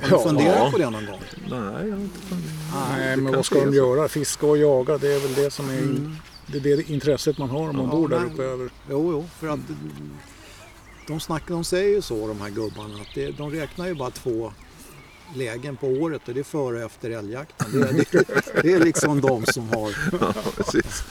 Har 0.00 0.08
du 0.08 0.14
Ja. 0.14 0.18
funderat 0.28 0.72
på 0.72 0.78
det 0.78 0.90
någon 0.90 1.06
gång? 1.06 1.20
Nej, 1.50 1.88
jag 1.88 1.96
vet 1.96 2.00
inte. 2.00 2.18
Nej, 2.96 3.16
men 3.16 3.32
vad 3.32 3.44
ska 3.46 3.64
de 3.64 3.74
göra? 3.74 4.08
Fiska 4.08 4.46
och 4.46 4.58
jaga, 4.58 4.98
det 4.98 5.14
är 5.14 5.20
väl 5.20 5.34
det 5.34 5.50
som 5.50 5.70
är 5.70 5.78
Mm. 5.78 6.16
Det, 6.52 6.72
är 6.72 6.76
det 6.76 6.90
intresset 6.90 7.38
man 7.38 7.50
har 7.50 7.68
om 7.68 7.76
man 7.76 7.84
Ja, 7.84 7.90
bor 7.90 8.08
där 8.08 8.20
men- 8.20 8.32
uppe 8.32 8.42
över. 8.42 8.70
Jo, 8.90 9.12
jo, 9.12 9.26
för 9.40 9.48
att 9.48 9.60
de, 11.06 11.20
snackar, 11.20 11.54
de 11.54 11.64
säger 11.64 11.88
ju 11.96 12.02
så 12.02 12.26
de 12.28 12.40
här 12.40 12.50
gubbarna 12.50 12.94
att 13.00 13.14
det, 13.14 13.30
de 13.30 13.50
räknar 13.50 13.86
ju 13.86 13.94
bara 13.94 14.10
två 14.10 14.52
lägen 15.36 15.76
på 15.76 15.86
året 15.86 16.28
och 16.28 16.34
det 16.34 16.40
är 16.40 16.44
före 16.44 16.76
och 16.76 16.82
efter 16.90 17.10
älgjakten. 17.10 17.66
Det, 17.72 17.78
är- 17.88 17.92
det, 18.12 18.62
det 18.62 18.72
är 18.72 18.80
liksom 18.84 19.20
de 19.20 19.46
som 19.46 19.68
har... 19.68 19.94
Ja, 20.20 20.34
precis. 20.56 21.04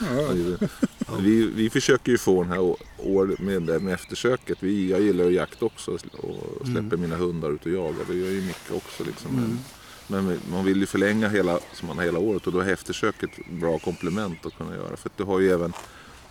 Vi, 1.19 1.47
vi 1.55 1.69
försöker 1.69 2.11
ju 2.11 2.17
få 2.17 2.43
den 2.43 2.51
här 2.51 2.59
år 2.97 3.35
med, 3.39 3.81
med 3.81 3.93
eftersöket. 3.93 4.57
Vi, 4.61 4.89
jag 4.91 5.01
gillar 5.01 5.25
ju 5.25 5.31
jakt 5.31 5.63
också 5.63 5.91
och 5.91 6.67
släpper 6.67 6.97
mina 6.97 7.15
hundar 7.15 7.51
ut 7.51 7.65
och 7.65 7.71
jagar. 7.71 8.05
Det 8.09 8.17
gör 8.17 8.29
ju 8.29 8.41
Micke 8.41 8.71
också. 8.71 9.03
Liksom. 9.03 9.31
Men, 9.35 9.59
men 10.07 10.39
man 10.51 10.65
vill 10.65 10.79
ju 10.79 10.85
förlänga 10.85 11.29
hela, 11.29 11.59
som 11.73 11.87
man 11.87 11.97
har 11.97 12.05
hela 12.05 12.19
året 12.19 12.47
och 12.47 12.53
då 12.53 12.59
är 12.59 12.69
eftersöket 12.69 13.29
ett 13.39 13.51
bra 13.51 13.79
komplement 13.79 14.45
att 14.45 14.57
kunna 14.57 14.75
göra. 14.75 14.97
För 14.97 15.09
att 15.09 15.17
du 15.17 15.23
har 15.23 15.39
ju 15.39 15.51
även 15.51 15.73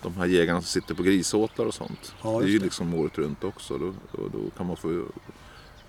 de 0.03 0.15
här 0.17 0.27
jägarna 0.27 0.61
som 0.61 0.67
sitter 0.69 0.95
på 0.95 1.03
grisåtlar 1.03 1.67
och 1.67 1.75
sånt. 1.75 2.15
Ja, 2.23 2.31
det 2.31 2.37
är 2.37 2.41
just 2.41 2.55
ju 2.55 2.59
det. 2.59 2.65
liksom 2.65 2.95
året 2.95 3.19
runt 3.19 3.45
också. 3.45 3.79
Då, 3.79 3.87
och 4.23 4.31
då 4.31 4.51
kan 4.57 4.67
man 4.67 4.77
få 4.77 4.91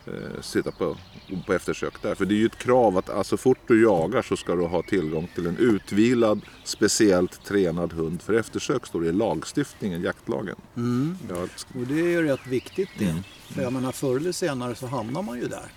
eh, 0.05 0.41
sitta 0.41 0.71
på, 0.71 0.97
på 1.45 1.53
eftersök 1.53 2.01
där. 2.01 2.15
För 2.15 2.25
det 2.25 2.33
är 2.33 2.37
ju 2.37 2.45
ett 2.45 2.57
krav 2.57 2.97
att 2.97 3.09
alltså, 3.09 3.37
fort 3.37 3.59
du 3.67 3.81
jagar 3.83 4.21
så 4.21 4.37
ska 4.37 4.55
du 4.55 4.65
ha 4.65 4.83
tillgång 4.83 5.27
till 5.35 5.47
en 5.47 5.57
utvilad, 5.57 6.41
speciellt 6.63 7.43
tränad 7.43 7.93
hund 7.93 8.21
för 8.21 8.33
eftersök 8.33 8.85
står 8.87 9.01
det 9.01 9.07
i 9.07 9.11
lagstiftningen, 9.13 10.01
jaktlagen. 10.01 10.55
Mm. 10.75 11.17
Ja, 11.29 11.35
Och 11.79 11.87
det 11.87 11.99
är 11.99 12.07
ju 12.09 12.23
rätt 12.23 12.47
viktigt 12.47 12.89
det. 12.99 13.23
För 13.53 13.61
jag 13.61 13.73
menar 13.73 13.91
förr 13.91 14.17
eller 14.17 14.31
senare 14.31 14.75
så 14.75 14.87
hamnar 14.87 15.21
man 15.21 15.37
ju 15.39 15.47
där. 15.47 15.71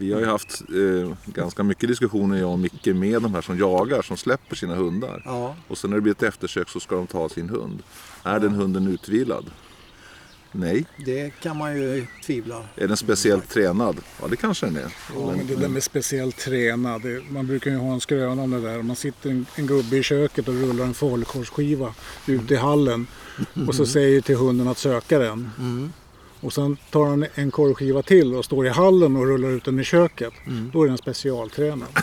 Vi 0.00 0.12
har 0.12 0.20
ju 0.20 0.26
haft 0.26 0.60
eh, 0.60 1.16
ganska 1.26 1.62
mycket 1.62 1.88
diskussioner 1.88 2.38
jag 2.38 2.50
och 2.50 2.58
Micke 2.58 2.86
med 2.86 3.22
de 3.22 3.34
här 3.34 3.42
som 3.42 3.58
jagar, 3.58 4.02
som 4.02 4.16
släpper 4.16 4.56
sina 4.56 4.74
hundar. 4.74 5.22
Ja, 5.24 5.56
Och 5.68 5.78
sen 5.78 5.90
när 5.90 5.96
det 5.96 6.00
blir 6.00 6.12
ett 6.12 6.22
eftersök 6.22 6.68
så 6.68 6.80
ska 6.80 6.96
de 6.96 7.06
ta 7.06 7.28
sin 7.28 7.48
hund. 7.48 7.82
Är 8.22 8.40
den 8.40 8.52
hunden 8.52 8.88
utvilad? 8.88 9.50
Nej. 10.52 10.86
det 11.06 11.30
kan 11.40 11.56
man 11.56 11.76
ju 11.76 12.06
tvivla. 12.26 12.62
Är 12.76 12.88
den 12.88 12.96
speciellt 12.96 13.48
tränad? 13.48 13.96
Ja, 14.22 14.28
det 14.28 14.36
kanske 14.36 14.66
den 14.66 14.76
är. 14.76 14.94
Ja, 15.14 15.32
men 15.36 15.46
det 15.46 15.56
där 15.56 15.68
med 15.68 15.82
speciellt 15.82 16.36
tränad, 16.36 17.02
man 17.30 17.46
brukar 17.46 17.70
ju 17.70 17.76
ha 17.76 17.92
en 17.92 18.00
skröna 18.00 18.42
om 18.42 18.50
det 18.50 18.60
där. 18.60 18.82
Man 18.82 18.96
sitter 18.96 19.30
en, 19.30 19.46
en 19.54 19.66
gubbe 19.66 19.96
i 19.96 20.02
köket 20.02 20.48
och 20.48 20.54
rullar 20.54 20.84
en 20.84 20.94
falukorvsskiva 20.94 21.94
ute 22.26 22.54
i 22.54 22.56
hallen 22.56 23.06
och 23.68 23.74
så 23.74 23.86
säger 23.86 24.20
till 24.20 24.36
hunden 24.36 24.68
att 24.68 24.78
söka 24.78 25.18
den. 25.18 25.50
Och 26.40 26.52
sen 26.52 26.76
tar 26.90 27.06
han 27.06 27.26
en 27.34 27.50
korvskiva 27.50 28.02
till 28.02 28.34
och 28.34 28.44
står 28.44 28.66
i 28.66 28.68
hallen 28.68 29.16
och 29.16 29.26
rullar 29.26 29.48
ut 29.48 29.64
den 29.64 29.80
i 29.80 29.84
köket. 29.84 30.32
Då 30.72 30.82
är 30.82 30.88
den 30.88 30.98
specialtränad. 30.98 31.88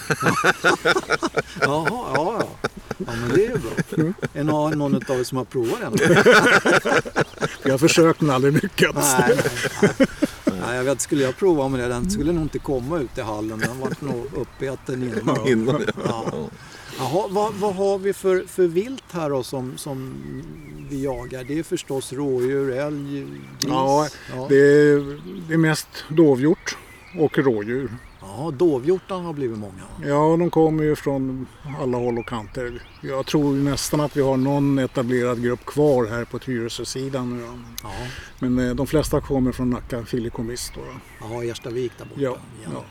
Jaha, 1.62 1.88
ja, 2.16 2.36
ja. 2.40 2.70
Ja, 2.98 3.14
men 3.22 3.30
det 3.30 3.46
är 3.46 3.50
ju 3.50 3.58
bra. 3.58 4.14
Är 4.34 4.44
någon, 4.44 4.78
någon 4.78 4.96
av 4.96 5.20
er 5.20 5.24
som 5.24 5.38
har 5.38 5.46
provat 5.46 5.80
den? 5.80 5.98
Jag 7.64 7.72
har 7.72 7.78
försökt 7.78 8.22
men 8.22 8.30
aldrig 8.30 8.54
lyckats. 8.54 9.16
Nej, 9.20 9.38
nej, 9.38 9.52
nej. 9.82 10.08
nej, 10.46 10.76
jag 10.76 10.84
vet, 10.84 11.02
skulle 11.02 11.24
jag 11.24 11.38
prova 11.38 11.68
med 11.68 11.80
det, 11.80 11.88
den 11.88 12.10
skulle 12.10 12.32
nog 12.32 12.44
inte 12.44 12.60
komma 12.60 13.00
ut 13.00 13.18
i 13.18 13.22
hallen. 13.22 13.60
Den 13.60 13.80
var 13.80 13.94
nog 14.00 14.26
uppäten 14.36 15.04
innan. 15.04 15.48
Innan, 15.48 15.84
ja. 16.06 16.26
Ja. 16.32 16.50
Jaha, 16.98 17.28
vad, 17.30 17.54
vad 17.54 17.76
har 17.76 17.98
vi 17.98 18.14
för, 18.14 18.44
för 18.48 18.68
vilt 18.68 19.04
här 19.12 19.30
då 19.30 19.44
som, 19.44 19.78
som 19.78 20.14
vi 20.90 21.04
jagar? 21.04 21.44
Det 21.44 21.60
är 21.60 21.64
förstås 21.64 22.14
rådjur, 22.14 22.72
älg, 22.72 23.22
gris. 23.22 23.42
Ja, 23.68 24.08
ja. 24.36 24.46
Det 24.50 24.56
är, 24.56 25.22
det 25.48 25.54
är 25.54 25.58
mest 25.58 25.88
dovhjort 26.10 26.78
och 27.20 27.38
rådjur. 27.38 27.92
ja 28.22 28.52
dovhjortarna 28.58 29.24
har 29.24 29.34
blivit 29.34 29.58
många. 29.58 29.84
Ja, 30.06 30.38
de 30.40 30.50
kommer 30.50 30.84
ju 30.84 30.96
från 30.96 31.48
alla 31.82 31.98
håll 31.98 32.20
och 32.20 32.26
kanter. 32.28 32.84
Jag 33.02 33.26
tror 33.26 33.54
nästan 33.54 34.00
att 34.02 34.18
vi 34.18 34.22
har 34.22 34.38
någon 34.38 34.80
etablerad 34.80 35.44
grupp 35.44 35.66
kvar 35.66 36.06
här 36.06 36.26
på 36.26 36.40
Tyresö-sidan 36.40 37.38
nu. 37.38 37.44
Ja, 37.84 37.92
Men 38.40 38.60
eh, 38.60 38.76
de 38.76 38.88
flesta 38.88 39.22
kommer 39.22 39.52
från 39.52 39.70
Nacka 39.70 40.06
filikomist 40.06 40.72
då. 40.76 40.82
då. 40.82 41.36
ja 41.36 41.44
Erstavik 41.44 41.92
där 41.98 42.06
borta. 42.06 42.22
Ja, 42.22 42.38
ja. 42.64 42.84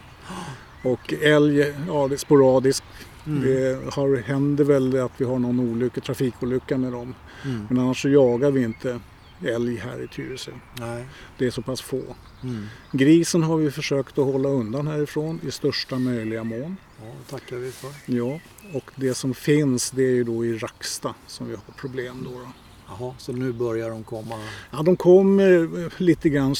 Och 0.90 1.14
älg, 1.22 1.58
ja 1.88 2.08
det 2.08 2.14
är 2.14 2.18
sporadiskt. 2.18 2.84
Det 3.26 3.78
har, 3.94 4.16
händer 4.16 4.64
väl 4.64 5.00
att 5.00 5.12
vi 5.16 5.24
har 5.24 5.38
någon 5.38 5.60
olycka, 5.60 6.00
trafikolycka 6.00 6.78
med 6.78 6.92
dem. 6.92 7.14
Mm. 7.44 7.66
Men 7.68 7.78
annars 7.78 8.02
så 8.02 8.08
jagar 8.08 8.50
vi 8.50 8.62
inte 8.62 9.00
älg 9.44 9.76
här 9.76 10.04
i 10.04 10.08
Tyresö. 10.08 10.50
Nej. 10.80 11.06
Det 11.38 11.46
är 11.46 11.50
så 11.50 11.62
pass 11.62 11.80
få. 11.80 12.02
Mm. 12.42 12.66
Grisen 12.92 13.42
har 13.42 13.56
vi 13.56 13.70
försökt 13.70 14.18
att 14.18 14.24
hålla 14.24 14.48
undan 14.48 14.86
härifrån 14.86 15.40
i 15.42 15.50
största 15.50 15.98
möjliga 15.98 16.44
mån. 16.44 16.76
Ja, 17.00 17.04
det 17.06 17.30
tackar 17.30 17.56
vi 17.56 17.70
för. 17.72 17.90
Ja, 18.06 18.40
och 18.72 18.90
det 18.96 19.14
som 19.14 19.34
finns 19.34 19.90
det 19.90 20.02
är 20.02 20.14
ju 20.14 20.24
då 20.24 20.44
i 20.44 20.58
Racksta 20.58 21.14
som 21.26 21.48
vi 21.48 21.54
har 21.54 21.62
problem 21.76 22.20
då. 22.24 22.30
då. 22.30 22.46
Jaha, 22.88 23.14
så 23.18 23.32
nu 23.32 23.52
börjar 23.52 23.90
de 23.90 24.04
komma. 24.04 24.34
Ja, 24.70 24.82
de 24.82 24.96
kommer 24.96 25.70
lite 26.02 26.28
grann. 26.28 26.50
Eh, 26.50 26.56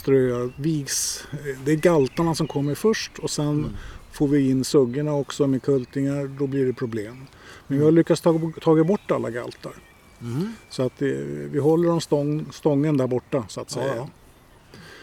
Det 1.65 1.73
är 1.73 1.77
galtarna 1.77 2.35
som 2.35 2.47
kommer 2.47 2.75
först 2.75 3.19
och 3.19 3.31
sen 3.31 3.77
får 4.17 4.29
vi 4.29 4.51
in 4.51 4.65
suggorna 4.65 5.15
också 5.15 5.47
med 5.47 5.63
kultingar. 5.63 6.27
Då 6.39 6.47
blir 6.47 6.67
det 6.67 6.73
problem. 6.73 7.27
Men 7.67 7.79
vi 7.79 7.85
har 7.85 7.93
lyckats 7.93 8.21
ta, 8.21 8.53
ta 8.61 8.85
bort 8.85 9.11
alla 9.11 9.31
galtar. 9.31 9.73
Mm. 10.21 10.53
Så 10.71 10.83
att 10.83 11.03
eh, 11.03 11.09
vi 11.51 11.59
håller 11.59 11.89
dem 11.89 12.01
stång, 12.01 12.47
stången 12.53 12.97
där 12.97 13.07
borta 13.07 13.45
så 13.49 13.61
att 13.61 13.71
säga. 13.71 13.97
ja. 13.97 14.09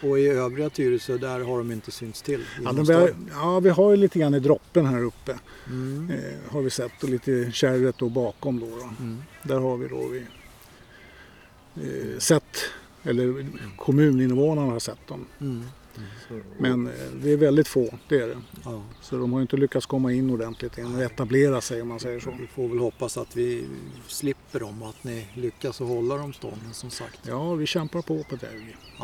Och 0.08 0.18
i 0.18 0.28
övriga 0.28 0.70
Tyresö, 0.70 1.18
där 1.18 1.40
har 1.40 1.58
de 1.58 1.72
inte 1.72 1.90
synts 1.90 2.22
till? 2.22 2.44
Ja, 2.64 2.72
vi, 2.72 3.14
ja, 3.30 3.60
vi 3.60 3.70
har 3.70 3.90
ju 3.90 3.96
lite 3.96 4.18
grann 4.18 4.34
i 4.34 4.40
droppen 4.40 4.86
här 4.86 5.04
uppe. 5.04 5.38
Mm. 5.66 6.10
Eh, 6.10 6.52
har 6.52 6.62
vi 6.62 6.70
sett 6.70 7.02
och 7.02 7.08
lite 7.08 7.52
kärret 7.52 7.98
då 7.98 8.08
bakom 8.08 8.60
då. 8.60 8.66
då. 8.66 9.04
Mm. 9.04 9.22
Där 9.42 9.60
har 9.60 9.76
vi 9.76 9.88
då 9.88 10.08
vi, 10.08 10.26
eh, 11.74 12.18
sett, 12.18 12.56
eller 13.02 13.46
kommuninvånarna 13.76 14.72
har 14.72 14.78
sett 14.78 15.06
dem. 15.06 15.26
Mm. 16.30 16.42
Men 16.58 16.86
eh, 16.86 16.92
det 17.22 17.32
är 17.32 17.36
väldigt 17.36 17.68
få, 17.68 17.98
det 18.08 18.20
är 18.20 18.26
det. 18.28 18.36
Ja. 18.64 18.82
Så 19.00 19.16
de 19.16 19.32
har 19.32 19.42
inte 19.42 19.56
lyckats 19.56 19.86
komma 19.86 20.12
in 20.12 20.30
ordentligt 20.30 20.78
än 20.78 20.94
och 20.94 21.02
etablera 21.02 21.60
sig 21.60 21.82
om 21.82 21.88
man 21.88 22.00
säger 22.00 22.20
så. 22.20 22.30
Vi 22.40 22.46
får 22.46 22.68
väl 22.68 22.78
hoppas 22.78 23.16
att 23.16 23.36
vi 23.36 23.66
slipper 24.06 24.60
dem 24.60 24.82
och 24.82 24.88
att 24.88 25.04
ni 25.04 25.26
lyckas 25.34 25.78
hålla 25.78 26.16
dem 26.16 26.32
stången 26.32 26.72
som 26.72 26.90
sagt. 26.90 27.20
Ja, 27.22 27.54
vi 27.54 27.66
kämpar 27.66 28.02
på 28.02 28.22
på 28.22 28.36
det. 28.36 28.50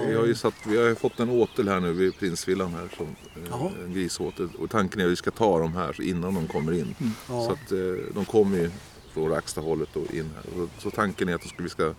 Vi 0.06 0.14
har 0.14 0.26
ju 0.26 0.34
satt, 0.34 0.54
vi 0.66 0.76
har 0.76 0.84
ju 0.84 0.94
fått 0.94 1.20
en 1.20 1.30
åtel 1.30 1.68
här 1.68 1.80
nu 1.80 1.92
vid 1.92 2.18
Prinsvillan 2.18 2.70
här. 2.70 2.88
Som, 2.96 3.16
eh, 3.44 3.84
en 3.84 3.94
grisåtel. 3.94 4.48
Och 4.58 4.70
tanken 4.70 5.00
är 5.00 5.04
att 5.04 5.10
vi 5.10 5.16
ska 5.16 5.30
ta 5.30 5.58
dem 5.58 5.72
här 5.72 6.02
innan 6.02 6.34
de 6.34 6.46
kommer 6.46 6.72
in. 6.72 6.94
Ja. 7.00 7.12
Så 7.26 7.52
att 7.52 7.72
eh, 7.72 8.14
de 8.14 8.24
kommer 8.24 8.58
ju 8.58 8.70
från 9.12 9.28
Rackstahållet 9.28 9.96
och 9.96 10.14
in 10.14 10.30
här. 10.34 10.68
Så 10.78 10.90
tanken 10.90 11.28
är 11.28 11.34
att 11.34 11.42
vi 11.58 11.68
ska, 11.68 11.94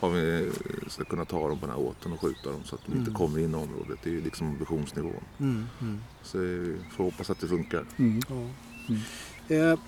har 0.00 0.10
vi, 0.10 0.50
ska 0.86 1.04
kunna 1.04 1.24
ta 1.24 1.48
dem 1.48 1.58
på 1.58 1.66
den 1.66 1.74
här 1.74 1.82
åteln 1.82 2.14
och 2.14 2.20
skjuta 2.20 2.50
dem 2.50 2.64
så 2.64 2.74
att 2.74 2.80
de 2.86 2.98
inte 2.98 3.10
kommer 3.10 3.38
in 3.38 3.50
i 3.50 3.54
området. 3.54 3.98
Det 4.02 4.10
är 4.10 4.14
ju 4.14 4.20
liksom 4.20 4.46
ambitionsnivån. 4.46 5.24
Mm. 5.38 5.66
Mm. 5.80 6.00
Så 6.22 6.38
vi 6.38 6.76
får 6.96 7.04
hoppas 7.04 7.30
att 7.30 7.40
det 7.40 7.46
funkar. 7.46 7.84
Ja. 8.28 9.56
Eh, 9.56 9.78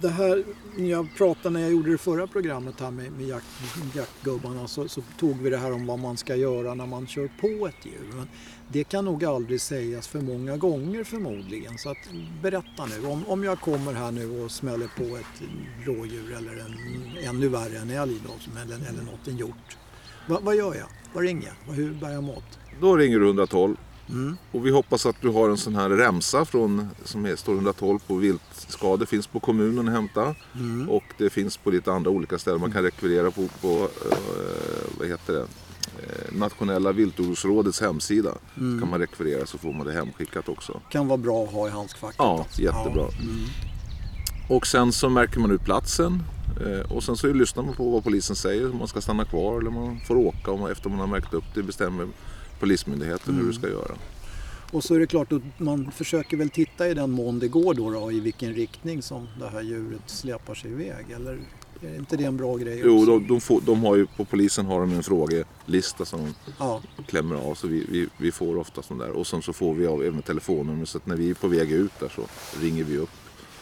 det 0.00 0.08
här, 0.08 0.44
när 0.76 0.90
jag 0.90 1.08
pratade 1.16 1.50
när 1.50 1.60
jag 1.60 1.70
gjorde 1.70 1.90
det 1.90 1.98
förra 1.98 2.26
programmet 2.26 2.80
här 2.80 2.90
med, 2.90 3.12
med 3.12 3.26
jakt, 3.26 3.46
jaktgubbarna 3.94 4.68
så, 4.68 4.88
så 4.88 5.02
tog 5.18 5.38
vi 5.38 5.50
det 5.50 5.56
här 5.56 5.72
om 5.72 5.86
vad 5.86 5.98
man 5.98 6.16
ska 6.16 6.36
göra 6.36 6.74
när 6.74 6.86
man 6.86 7.06
kör 7.06 7.30
på 7.40 7.66
ett 7.66 7.86
djur. 7.86 8.12
Men 8.16 8.28
det 8.72 8.84
kan 8.84 9.04
nog 9.04 9.24
aldrig 9.24 9.60
sägas 9.60 10.08
för 10.08 10.20
många 10.20 10.56
gånger 10.56 11.04
förmodligen. 11.04 11.78
Så 11.78 11.90
att, 11.90 11.98
berätta 12.42 12.86
nu, 12.86 13.06
om, 13.06 13.24
om 13.26 13.44
jag 13.44 13.60
kommer 13.60 13.92
här 13.92 14.10
nu 14.10 14.40
och 14.40 14.50
smäller 14.50 14.88
på 14.96 15.16
ett 15.16 15.42
rådjur 15.86 16.36
eller 16.36 16.52
en, 16.52 16.76
ännu 17.28 17.48
värre 17.48 17.78
en 17.78 17.90
älg 17.90 18.20
då, 18.26 18.60
eller, 18.60 18.74
eller 18.74 19.02
något, 19.02 19.28
en 19.28 19.36
hjort. 19.36 19.76
Va, 20.28 20.38
vad 20.42 20.56
gör 20.56 20.74
jag? 20.74 20.86
Vad 21.14 21.24
ringer 21.24 21.52
jag? 21.66 21.74
Hur 21.74 21.94
bär 21.94 22.10
jag 22.10 22.24
mig 22.24 22.36
åt? 22.36 22.58
Då 22.80 22.96
ringer 22.96 23.18
du 23.18 23.26
112 23.26 23.76
Mm. 24.10 24.36
och 24.52 24.66
vi 24.66 24.70
hoppas 24.70 25.06
att 25.06 25.16
du 25.22 25.28
har 25.28 25.50
en 25.50 25.56
sån 25.56 25.74
här 25.74 25.90
remsa 25.90 26.44
från, 26.44 26.88
som 27.04 27.36
står 27.36 27.54
112 27.54 27.98
på 28.06 28.14
viltskador. 28.14 29.06
finns 29.06 29.26
på 29.26 29.40
kommunen 29.40 29.88
att 29.88 29.94
hämta 29.94 30.34
och 30.88 31.04
det 31.18 31.30
finns 31.30 31.56
på 31.56 31.70
lite 31.70 31.92
andra 31.92 32.10
olika 32.10 32.38
ställen. 32.38 32.60
Man 32.60 32.72
kan 32.72 32.82
rekvirera 32.82 33.30
på, 33.30 33.48
på 33.60 33.68
eh, 34.10 34.18
vad 34.98 35.08
heter 35.08 35.32
det? 35.32 35.46
Eh, 36.02 36.38
Nationella 36.38 36.92
viltolycksrådets 36.92 37.80
hemsida. 37.80 38.34
kan 38.54 38.88
man 38.90 39.00
rekvirera 39.00 39.46
så 39.46 39.58
får 39.58 39.72
man 39.72 39.86
det 39.86 39.92
hemskickat 39.92 40.48
också. 40.48 40.80
Kan 40.90 41.08
vara 41.08 41.16
bra 41.18 41.44
att 41.44 41.52
ha 41.52 41.68
i 41.68 41.70
handskfacket. 41.70 42.16
Ja, 42.18 42.38
alltså. 42.38 42.62
jättebra. 42.62 43.06
Ja. 43.18 43.22
Mm. 43.22 43.44
Och 44.48 44.66
sen 44.66 44.92
så 44.92 45.08
märker 45.08 45.40
man 45.40 45.50
ut 45.50 45.64
platsen. 45.64 46.22
eh, 46.66 46.92
Och 46.92 47.02
sen 47.02 47.16
så 47.16 47.26
lyssnar 47.32 47.62
man 47.62 47.74
på 47.74 47.90
vad 47.90 48.04
polisen 48.04 48.36
säger. 48.36 48.70
Om 48.70 48.76
man 48.78 48.88
ska 48.88 49.00
stanna 49.00 49.24
kvar 49.24 49.60
eller 49.60 49.70
man 49.70 50.00
får 50.00 50.16
åka 50.16 50.50
om, 50.50 50.66
efter 50.70 50.90
man 50.90 50.98
har 50.98 51.06
märkt 51.06 51.34
upp 51.34 51.44
det. 51.54 51.62
bestämmer 51.62 52.08
Polismyndigheten 52.60 53.34
hur 53.34 53.46
du 53.46 53.52
ska 53.52 53.68
göra. 53.68 53.94
Och 54.72 54.84
så 54.84 54.94
är 54.94 54.98
det 55.00 55.06
klart 55.06 55.32
att 55.32 55.42
man 55.58 55.90
försöker 55.90 56.36
väl 56.36 56.50
titta 56.50 56.88
i 56.88 56.94
den 56.94 57.10
mån 57.10 57.38
det 57.38 57.48
går 57.48 57.74
då, 57.74 57.90
då 57.90 58.12
i 58.12 58.20
vilken 58.20 58.54
riktning 58.54 59.02
som 59.02 59.28
det 59.40 59.48
här 59.48 59.62
djuret 59.62 60.02
släpar 60.06 60.54
sig 60.54 60.70
iväg. 60.70 61.10
Eller 61.16 61.38
är 61.82 61.96
inte 61.96 62.16
det 62.16 62.24
en 62.24 62.36
bra 62.36 62.56
grej 62.56 62.82
Jo, 62.84 62.94
också? 62.98 63.06
de, 63.18 63.26
de, 63.26 63.40
får, 63.40 63.60
de 63.60 63.84
har 63.84 63.96
ju, 63.96 64.06
på 64.06 64.24
polisen 64.24 64.66
har 64.66 64.80
de 64.80 64.92
en 64.92 65.02
frågelista 65.02 66.04
som 66.04 66.20
de 66.24 66.34
Ja, 66.58 66.82
klämmer 67.06 67.36
av. 67.36 67.54
Så 67.54 67.66
vi, 67.66 67.86
vi, 67.90 68.08
vi 68.16 68.32
får 68.32 68.56
ofta 68.56 68.82
sån 68.82 68.98
där. 68.98 69.10
Och 69.10 69.26
sen 69.26 69.42
så 69.42 69.52
får 69.52 69.74
vi 69.74 69.86
av 69.86 70.02
även 70.04 70.22
telefonnummer. 70.22 70.84
Så 70.84 70.98
att 70.98 71.06
när 71.06 71.16
vi 71.16 71.30
är 71.30 71.34
på 71.34 71.48
väg 71.48 71.72
ut 71.72 71.92
där 72.00 72.08
så 72.08 72.22
ringer 72.60 72.84
vi 72.84 72.96
upp 72.96 73.10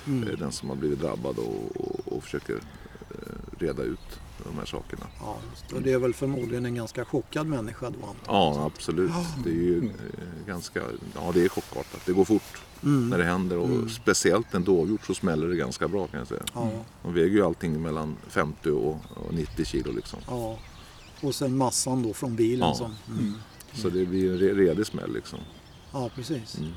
Mm. 0.07 0.29
eh, 0.29 0.39
den 0.39 0.53
som 0.53 0.69
har 0.69 0.77
blivit 0.77 1.01
drabbad 1.01 1.39
och, 1.39 1.77
och, 1.77 2.13
och 2.17 2.23
försöker 2.25 2.55
eh, 2.55 3.59
reda 3.59 3.83
ut 3.83 4.21
de 4.45 4.59
här 4.59 4.65
sakerna. 4.67 5.07
ja. 5.21 5.37
Och 5.75 5.83
det 5.83 5.93
är 5.93 5.99
väl 5.99 6.15
förmodligen 6.15 6.65
en 6.67 6.75
ganska 6.75 7.05
chockad 7.05 7.47
människa 7.47 7.91
då 7.91 8.07
antar. 8.07 8.33
Ja, 8.35 8.65
absolut. 8.75 9.11
Det 9.45 9.51
är 9.51 9.55
ju 9.55 9.79
eh, 9.79 10.47
ganska, 10.47 10.81
ja 11.15 11.31
det 11.35 11.45
är 11.45 11.49
chockartat. 11.49 12.01
Det 12.07 12.13
går 12.13 12.25
fort 12.25 12.63
Mm. 12.83 13.09
när 13.11 13.19
det 13.19 13.25
händer 13.25 13.57
och 13.59 13.91
speciellt 13.91 14.55
en 14.55 14.65
dovhjort 14.65 15.07
så 15.07 15.15
smäller 15.15 15.49
det 15.49 15.57
ganska 15.57 15.89
bra 15.89 16.07
kan 16.07 16.19
jag 16.19 16.29
säga. 16.29 16.43
Ja, 16.55 16.71
De 17.03 17.15
väger 17.15 17.35
ju 17.35 17.45
allting 17.45 17.83
mellan 17.83 18.17
50 18.29 18.71
och, 18.71 18.97
och 19.15 19.35
90 19.35 19.65
kilo 19.65 19.93
liksom. 19.93 20.19
ja. 20.29 20.59
Och 21.21 21.35
sen 21.35 21.57
massan 21.57 22.03
då 22.03 22.13
från 22.13 22.37
bilen 22.37 22.69
Ja. 22.69 22.75
som... 22.75 22.95
Mm. 23.19 23.35
Så 23.75 23.89
det 23.91 24.07
blir 24.07 24.33
en 24.33 24.39
re- 24.39 24.55
redig 24.55 24.87
smäll 24.87 25.13
liksom. 25.15 25.39
Ja, 25.93 26.11
precis. 26.15 26.59
Mm. 26.59 26.71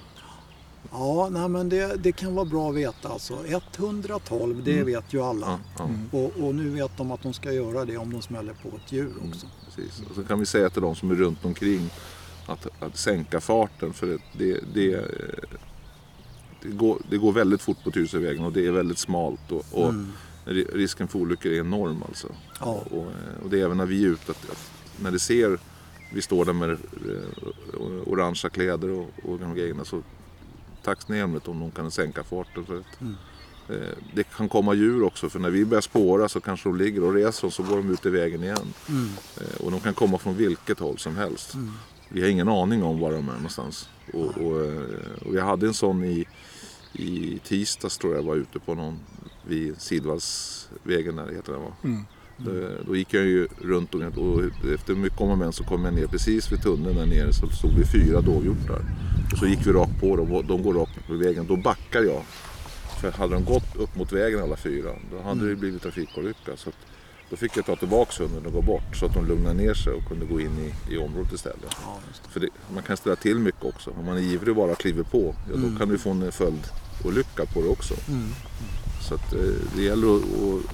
Ja, 0.92 1.30
nej, 1.32 1.50
men 1.50 1.70
det, 1.70 1.96
det 2.04 2.12
kan 2.12 2.36
vara 2.36 2.46
bra 2.46 2.70
att 2.70 2.76
veta 2.76 3.10
alltså. 3.10 3.38
112, 3.46 4.62
det 4.64 4.84
vet 4.84 5.14
ju 5.14 5.22
alla. 5.24 5.48
Mm. 5.48 5.60
Ja, 5.78 5.90
ja. 6.12 6.20
Och, 6.20 6.48
och 6.48 6.56
nu 6.56 6.70
vet 6.70 6.98
de 6.98 7.12
att 7.12 7.24
de 7.24 7.34
ska 7.34 7.52
göra 7.54 7.86
det 7.86 7.98
om 7.98 8.14
de 8.14 8.22
smäller 8.22 8.54
på 8.54 8.68
ett 8.78 8.92
djur 8.92 9.12
Mm. 9.20 9.30
också. 9.30 9.48
Precis. 9.66 10.04
Och 10.10 10.16
så 10.16 10.24
kan 10.24 10.40
vi 10.40 10.46
säga 10.46 10.70
till 10.70 10.82
de 10.82 10.96
som 10.96 11.12
är 11.12 11.16
runt 11.16 11.46
omkring 11.46 11.90
att, 12.48 12.68
att 12.80 12.98
sänka 12.98 13.42
farten 13.42 13.94
för 13.94 14.08
det, 14.08 14.18
det, 14.38 14.60
det, 14.74 15.06
det, 16.62 16.70
går, 16.70 17.02
det 17.10 17.18
går 17.18 17.32
väldigt 17.32 17.62
fort 17.62 17.84
på 17.84 17.92
Tyresövägen 17.92 18.46
och 18.46 18.52
det 18.54 18.68
är 18.68 18.72
väldigt 18.72 18.98
smalt 18.98 19.52
och, 19.52 19.66
och 19.72 19.90
Mm. 19.90 20.08
ri- 20.46 20.68
risken 20.74 21.08
för 21.08 21.20
olyckor 21.20 21.52
är 21.52 21.60
enorm 21.60 22.04
alltså. 22.08 22.28
Ja. 22.60 22.84
Och, 22.92 23.06
och 23.44 23.50
det 23.50 23.60
är 23.62 23.66
även 23.66 23.78
när 23.78 23.86
vi 23.86 24.04
är 24.06 24.10
ute, 24.10 24.32
att, 24.32 24.50
att 24.52 24.72
när 25.04 25.12
det 25.12 25.20
ser, 25.20 25.60
vi 26.14 26.22
står 26.22 26.46
där 26.46 26.54
med 26.54 26.70
eh, 26.72 26.78
orangea 28.06 28.50
kläder 28.50 28.90
och, 28.90 29.10
och 29.24 29.40
de 29.40 29.56
grejerna 29.56 29.86
så 29.86 30.02
tacksamhet 30.84 31.48
om 31.48 31.60
de 31.60 31.72
kan 31.72 31.92
sänka 31.92 32.24
farten. 32.24 32.66
För 32.66 32.78
att, 32.80 33.02
Mm. 33.02 33.16
eh, 33.70 33.98
det 34.14 34.24
kan 34.24 34.50
komma 34.50 34.74
djur 34.74 35.04
också 35.04 35.30
för 35.30 35.40
när 35.40 35.50
vi 35.50 35.66
börjar 35.66 35.82
spåra 35.82 36.30
så 36.30 36.40
kanske 36.40 36.70
de 36.70 36.78
ligger 36.78 37.04
och 37.04 37.14
reser 37.14 37.48
och 37.48 37.54
så 37.54 37.64
går 37.64 37.78
de 37.78 37.90
ut 37.94 38.06
i 38.06 38.10
vägen 38.10 38.44
igen. 38.44 38.74
Mm. 38.90 39.10
Eh, 39.38 39.66
Och 39.66 39.72
de 39.72 39.80
kan 39.80 39.94
komma 39.94 40.18
från 40.18 40.36
vilket 40.38 40.80
håll 40.80 40.98
som 40.98 41.16
helst. 41.16 41.54
Mm. 41.54 41.72
Vi 42.10 42.22
har 42.22 42.28
ingen 42.30 42.48
aning 42.50 42.84
om 42.84 43.00
var 43.00 43.12
de 43.12 43.30
är 43.30 43.34
någonstans. 43.34 43.90
Och, 44.14 44.38
och, 44.38 44.62
och 45.26 45.36
jag 45.36 45.46
hade 45.46 45.68
en 45.68 45.74
sån 45.74 46.04
i, 46.04 46.26
i 46.94 47.40
tisdags 47.44 47.98
tror 47.98 48.16
jag 48.16 48.24
var 48.24 48.36
ute 48.36 48.60
på 48.60 48.76
någon 48.76 49.00
vid 49.48 49.82
Sidvallsvägen 49.82 51.16
där 51.16 51.32
heter 51.36 51.54
det 51.54 51.60
va? 51.60 51.74
Mm. 51.84 52.06
Då, 52.38 52.52
då 52.88 52.96
gick 52.96 53.14
jag 53.14 53.24
ju 53.24 53.48
runt 53.62 53.96
och, 53.96 54.02
och 54.02 54.44
efter 54.74 54.96
mycket 54.96 55.22
om 55.22 55.30
och 55.30 55.38
men 55.38 55.54
så 55.54 55.64
kom 55.64 55.86
jag 55.86 55.94
ner 55.94 56.08
precis 56.08 56.52
vid 56.52 56.62
tunneln 56.62 56.96
där 56.96 57.06
nere 57.06 57.34
så 57.34 57.48
stod 57.48 57.76
det 57.80 57.86
fyra 57.86 58.22
dovhjortar. 58.22 58.82
Och 59.32 59.38
så 59.38 59.46
gick 59.46 59.68
vi 59.68 59.72
rakt 59.72 60.00
på 60.00 60.16
dem 60.16 60.32
och 60.32 60.46
de 60.46 60.64
går 60.64 60.74
rakt 60.74 61.08
på 61.08 61.14
vägen. 61.14 61.46
Då 61.48 61.56
backar 61.56 62.02
jag. 62.02 62.24
För 63.02 63.12
hade 63.12 63.34
de 63.34 63.46
gått 63.46 63.76
upp 63.76 63.96
mot 63.96 64.12
vägen 64.12 64.42
alla 64.42 64.56
fyra 64.56 64.90
då 65.12 65.22
hade 65.22 65.50
det 65.50 65.56
blivit 65.56 65.82
trafikolycka. 65.82 66.58
Så 66.58 66.72
då 67.30 67.38
fick 67.38 67.58
jag 67.58 67.66
ta 67.66 67.76
tillbaka 67.76 68.24
hunden 68.24 68.46
och 68.46 68.54
gå 68.54 68.62
bort 68.62 68.96
så 68.96 69.06
att 69.06 69.14
de 69.14 69.28
lugnade 69.28 69.54
ner 69.54 69.74
sig 69.74 69.94
och 69.94 70.08
kunde 70.08 70.26
gå 70.26 70.42
in 70.42 70.60
i, 70.60 70.94
i 70.94 70.98
området 70.98 71.34
istället. 71.34 71.78
Ja, 71.86 72.00
det. 72.24 72.30
För 72.30 72.40
det, 72.40 72.50
man 72.74 72.84
kan 72.84 72.98
ställa 72.98 73.16
till 73.16 73.40
mycket 73.40 73.64
också. 73.64 73.92
Om 74.00 74.06
man 74.06 74.18
är 74.18 74.22
ivrig 74.22 74.50
och 74.50 74.56
bara 74.56 74.76
kliver 74.76 75.04
på, 75.04 75.36
ja, 75.52 75.58
då 75.58 75.78
kan 75.78 75.90
du 75.90 75.98
få 75.98 76.10
en 76.10 76.20
följdolycka 77.02 77.46
på 77.46 77.62
det 77.62 77.68
också. 77.68 77.94
Mm. 78.08 78.28
Så 79.02 79.16
att, 79.16 79.34
eh, 79.34 79.40
det 79.76 79.82
gäller 79.84 80.16
att, 80.16 80.24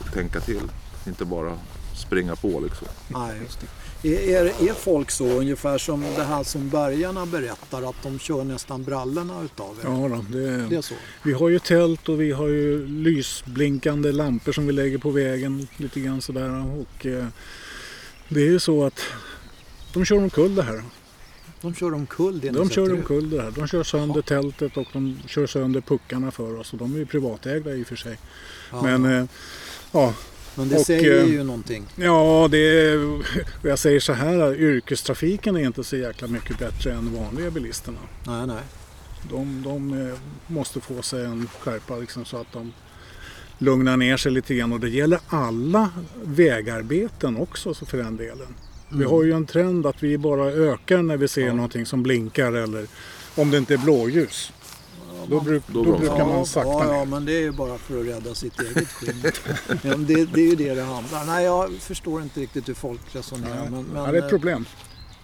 att 0.07 0.13
tänka 0.13 0.39
till. 0.39 0.61
Inte 1.07 1.25
bara 1.25 1.57
springa 1.95 2.35
på 2.35 2.59
liksom. 2.59 2.87
Nej, 3.07 3.41
just 3.43 3.59
det. 3.59 3.67
Är, 4.03 4.45
är, 4.45 4.69
är 4.69 4.73
folk 4.73 5.11
så 5.11 5.25
ungefär 5.25 5.77
som 5.77 6.01
det 6.15 6.23
här 6.23 6.43
som 6.43 6.69
bergarna 6.69 7.25
berättar 7.25 7.89
att 7.89 8.03
de 8.03 8.19
kör 8.19 8.43
nästan 8.43 8.83
brallorna 8.83 9.41
utav 9.43 9.77
er? 9.81 9.83
Ja, 9.83 10.07
då, 10.07 10.37
det, 10.37 10.67
Det 10.69 10.75
är 10.75 10.81
så? 10.81 10.95
vi 11.23 11.33
har 11.33 11.49
ju 11.49 11.59
tält 11.59 12.09
och 12.09 12.21
vi 12.21 12.31
har 12.31 12.47
ju 12.47 12.87
lysblinkande 12.87 14.11
lampor 14.11 14.51
som 14.51 14.67
vi 14.67 14.73
lägger 14.73 14.97
på 14.97 15.09
vägen 15.09 15.67
lite 15.77 15.99
grann 15.99 16.21
sådär. 16.21 16.65
Och, 16.79 17.05
eh, 17.05 17.25
det 18.29 18.39
är 18.39 18.45
ju 18.51 18.59
så 18.59 18.85
att 18.85 18.99
de 19.93 20.05
kör 20.05 20.17
omkull 20.17 20.55
det 20.55 20.63
här. 20.63 20.83
De 21.61 21.73
kör 21.73 21.93
omkull 21.93 22.39
det 22.39 22.49
De 22.49 22.69
kör 22.69 22.93
omkull 22.93 23.29
det 23.29 23.41
här. 23.41 23.51
De 23.51 23.67
kör 23.67 23.83
sönder 23.83 24.21
tältet 24.21 24.77
och 24.77 24.87
de 24.93 25.19
kör 25.27 25.47
sönder 25.47 25.81
puckarna 25.81 26.31
för 26.31 26.59
oss. 26.59 26.73
Och 26.73 26.79
de 26.79 26.93
är 26.93 26.97
ju 26.97 27.05
privatägda 27.05 27.75
i 27.75 27.83
och 27.83 27.87
för 27.87 27.95
sig. 27.95 28.17
Ja, 28.71 28.81
Men 28.81 29.05
eh, 29.05 29.25
ja, 29.91 30.13
men 30.55 30.69
det 30.69 30.75
och, 30.75 30.85
säger 30.85 31.23
eh, 31.23 31.29
ju 31.29 31.43
någonting. 31.43 31.85
Ja, 31.95 32.47
det 32.51 32.57
är, 32.57 33.21
jag 33.61 33.79
säger 33.79 33.99
så 33.99 34.13
här, 34.13 34.55
yrkestrafiken 34.55 35.55
är 35.55 35.65
inte 35.65 35.83
så 35.83 35.97
jäkla 35.97 36.27
mycket 36.27 36.59
bättre 36.59 36.93
än 36.93 37.15
vanliga 37.15 37.51
bilisterna. 37.51 37.99
Nej, 38.27 38.47
nej. 38.47 38.63
De, 39.29 39.63
de 39.63 40.07
eh, 40.07 40.17
måste 40.47 40.81
få 40.81 41.01
sig 41.01 41.25
en 41.25 41.49
skärpa 41.59 41.95
liksom, 41.95 42.25
så 42.25 42.37
att 42.37 42.53
de 42.53 42.73
lugnar 43.57 43.97
ner 43.97 44.17
sig 44.17 44.31
lite 44.31 44.55
grann. 44.55 44.73
Och 44.73 44.79
det 44.79 44.89
gäller 44.89 45.19
alla 45.27 45.89
vägarbeten 46.23 47.37
också 47.37 47.73
så 47.73 47.85
för 47.85 47.97
den 47.97 48.17
delen. 48.17 48.55
Vi 48.89 48.95
Mm. 48.95 49.09
har 49.09 49.23
ju 49.23 49.31
en 49.33 49.45
trend 49.45 49.85
att 49.85 50.03
vi 50.03 50.17
bara 50.17 50.45
ökar 50.51 51.01
när 51.01 51.17
vi 51.17 51.27
ser 51.27 51.47
Ja. 51.47 51.53
någonting 51.53 51.85
som 51.85 52.03
blinkar 52.03 52.51
eller 52.53 52.87
om 53.35 53.51
det 53.51 53.57
inte 53.57 53.73
är 53.73 53.77
blåljus. 53.77 54.51
Då, 55.29 55.41
bruk, 55.41 55.63
Då 55.67 55.83
då, 55.83 55.97
brukar 55.97 56.17
ja, 56.17 56.25
man 56.27 56.45
sakta 56.45 56.69
ja, 56.71 56.83
ner. 56.83 56.93
ja, 56.93 57.05
men 57.05 57.25
det 57.25 57.31
är 57.33 57.39
ju 57.41 57.51
bara 57.51 57.77
för 57.77 57.99
att 57.99 58.05
rädda 58.07 58.35
sitt 58.35 58.59
eget 58.61 58.87
skinn. 58.87 59.23
ja, 59.83 59.95
det, 59.97 60.25
det 60.25 60.41
är 60.41 60.49
ju 60.49 60.55
det 60.55 60.73
det 60.75 60.83
handlar 60.83 61.25
Nej, 61.25 61.45
jag 61.45 61.71
förstår 61.73 62.21
inte 62.21 62.39
riktigt 62.39 62.69
hur 62.69 62.73
folk 62.73 63.01
resonerar. 63.15 63.55
Ja, 63.55 63.69
Men, 63.69 63.83
men 63.83 64.03
ja, 64.03 64.11
det 64.11 64.17
är 64.17 64.19
ett 64.19 64.23
eh, 64.23 64.29
problem. 64.29 64.65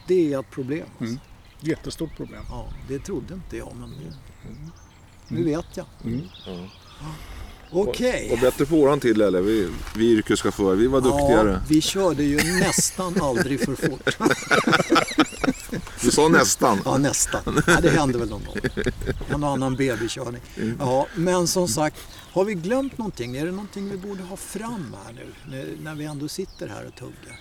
det 0.08 0.34
är 0.34 0.40
ett 0.40 0.50
problem. 0.52 0.86
Alltså. 0.90 1.04
Mm. 1.04 1.20
Jättestort 1.60 2.18
problem. 2.18 2.42
Ja, 2.50 2.68
det 2.88 3.00
trodde 3.00 3.34
inte 3.34 3.58
jag, 3.58 3.74
men 3.80 3.90
det, 3.90 4.16
nu 5.36 5.44
vet 5.44 5.66
jag. 5.78 5.86
Ja. 6.46 6.68
Okej. 7.74 8.30
Och 8.32 8.40
bättre 8.40 8.66
på 8.66 8.76
våran 8.76 9.00
till 9.00 9.22
eller? 9.22 9.42
Vi, 9.42 9.70
vi 9.96 10.12
yrkeschaufförer, 10.12 10.76
vi 10.76 10.88
var 10.88 11.02
duktigare. 11.02 11.52
Ja, 11.52 11.60
vi 11.70 11.82
körde 11.82 12.24
ju 12.24 12.38
nästan 12.38 13.22
aldrig 13.22 13.60
för 13.66 13.76
fort. 13.76 14.18
Du 16.02 16.12
sa 16.12 16.28
nästan. 16.28 16.82
Ja, 16.86 16.98
nästan. 16.98 17.64
Ja, 17.68 17.82
det 17.82 17.90
hände 17.90 18.18
väl 18.18 18.30
någon 18.30 18.44
gång. 18.46 18.56
En 19.30 19.44
och 19.44 19.50
annan 19.50 19.76
babykörning. 19.76 20.42
Ja, 20.80 21.08
men 21.16 21.48
som 21.48 21.68
sagt, 21.68 21.98
har 22.34 22.46
vi 22.46 22.54
glömt 22.54 22.98
någonting? 22.98 23.38
Är 23.38 23.46
det 23.46 23.52
någonting 23.52 23.90
vi 23.90 23.98
borde 23.98 24.24
ha 24.24 24.38
fram 24.38 24.96
här 25.06 25.26
nu 25.52 25.78
när 25.84 25.96
vi 25.96 26.06
ändå 26.06 26.28
sitter 26.28 26.68
här 26.68 26.86
och 26.88 26.96
tuggar? 26.96 27.40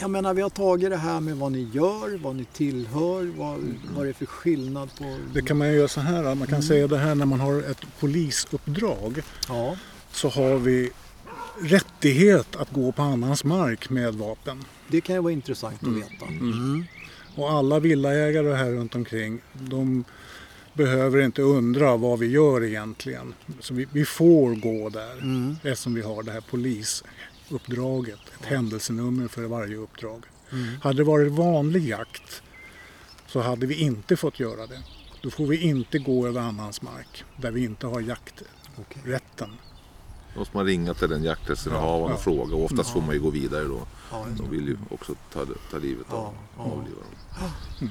Jag 0.00 0.10
menar, 0.10 0.34
vi 0.34 0.42
har 0.42 0.50
tagit 0.50 0.90
det 0.90 0.96
här 0.96 1.20
med 1.20 1.36
vad 1.36 1.52
ni 1.52 1.68
gör, 1.72 2.18
vad 2.18 2.36
ni 2.36 2.44
tillhör, 2.44 3.32
vad, 3.36 3.58
vad 3.96 4.04
det 4.06 4.08
är 4.08 4.12
för 4.12 4.26
skillnad 4.26 4.88
på... 4.98 5.18
Det 5.34 5.42
kan 5.42 5.56
man 5.58 5.68
ju 5.68 5.74
göra 5.76 5.88
så 5.88 6.00
här, 6.00 6.22
man 6.22 6.32
Mm. 6.32 6.46
kan 6.46 6.62
säga 6.62 6.86
det 6.86 6.98
här 6.98 7.14
när 7.14 7.26
man 7.26 7.40
har 7.40 7.58
ett 7.70 7.80
polisuppdrag 8.00 9.22
Ja, 9.48 9.76
så 10.12 10.28
har 10.28 10.56
vi 10.58 10.90
rättighet 11.62 12.56
att 12.56 12.70
gå 12.72 12.92
på 12.92 13.02
annans 13.02 13.44
mark 13.44 13.90
med 13.90 14.14
vapen. 14.14 14.64
det 14.88 15.00
kan 15.00 15.14
ju 15.16 15.22
vara 15.22 15.32
intressant 15.32 15.82
att 15.82 15.88
veta. 15.88 16.24
Mm. 16.26 16.84
Och 17.34 17.50
alla 17.50 17.78
villaägare 17.80 18.54
här 18.54 18.70
runt 18.70 18.94
omkring 18.94 19.40
de 19.52 20.04
behöver 20.74 21.20
inte 21.20 21.42
undra 21.42 21.96
vad 21.96 22.18
vi 22.18 22.26
gör 22.26 22.64
egentligen. 22.64 23.34
Så 23.60 23.74
vi, 23.74 23.86
vi 23.92 24.04
får 24.04 24.54
gå 24.54 24.88
där 24.88 25.12
Mm. 25.12 25.56
eftersom 25.62 25.94
vi 25.94 26.02
har 26.02 26.22
det 26.22 26.32
här 26.32 26.40
polisuppdraget. 27.48 28.18
Ett 28.40 28.46
händelsenummer 28.46 29.28
för 29.28 29.44
varje 29.44 29.76
uppdrag. 29.76 30.24
Mm. 30.52 30.80
Hade 30.82 30.96
det 30.96 31.04
varit 31.04 31.32
vanlig 31.32 31.88
jakt 31.88 32.42
så 33.26 33.40
hade 33.40 33.66
vi 33.66 33.74
inte 33.80 34.16
fått 34.16 34.40
göra 34.40 34.66
det. 34.66 34.82
Då 35.22 35.30
får 35.30 35.46
vi 35.46 35.56
inte 35.60 35.98
gå 35.98 36.26
över 36.26 36.40
annans 36.40 36.82
mark 36.82 37.24
där 37.36 37.50
vi 37.50 37.64
inte 37.64 37.86
har 37.86 38.00
jakträtten. 38.00 39.50
Då 40.34 40.38
måste 40.40 40.56
man 40.56 40.66
ringa 40.66 40.94
till 40.94 41.08
den 41.08 41.24
jakträttsinnehavaren 41.24 42.02
och 42.04 42.10
Ja. 42.10 42.16
fråga. 42.16 42.56
Och 42.56 42.64
oftast 42.64 42.90
får 42.90 43.00
man 43.00 43.14
ju 43.14 43.20
gå 43.20 43.30
vidare 43.30 43.64
då. 43.64 43.86
Ja, 44.10 44.26
De 44.38 44.50
vill 44.50 44.68
ju 44.68 44.76
också 44.90 45.14
ta, 45.32 45.46
ta 45.70 45.78
livet 45.78 46.06
av 46.12 46.16
Ja, 46.16 46.34
ja. 46.56 46.62
avliva 46.62 46.96
dem. 47.00 47.90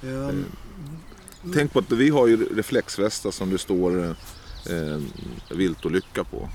Det. 0.00 0.08
Ehm, 0.08 0.44
Tänk 1.54 1.72
på 1.72 1.78
att 1.78 1.92
vi 1.92 2.08
har 2.10 2.26
ju 2.26 2.54
reflexvästar 2.56 3.30
som 3.30 3.50
det 3.50 3.58
står 3.58 4.04
eh, 4.70 5.00
viltolycka 5.50 6.24
på. 6.24 6.48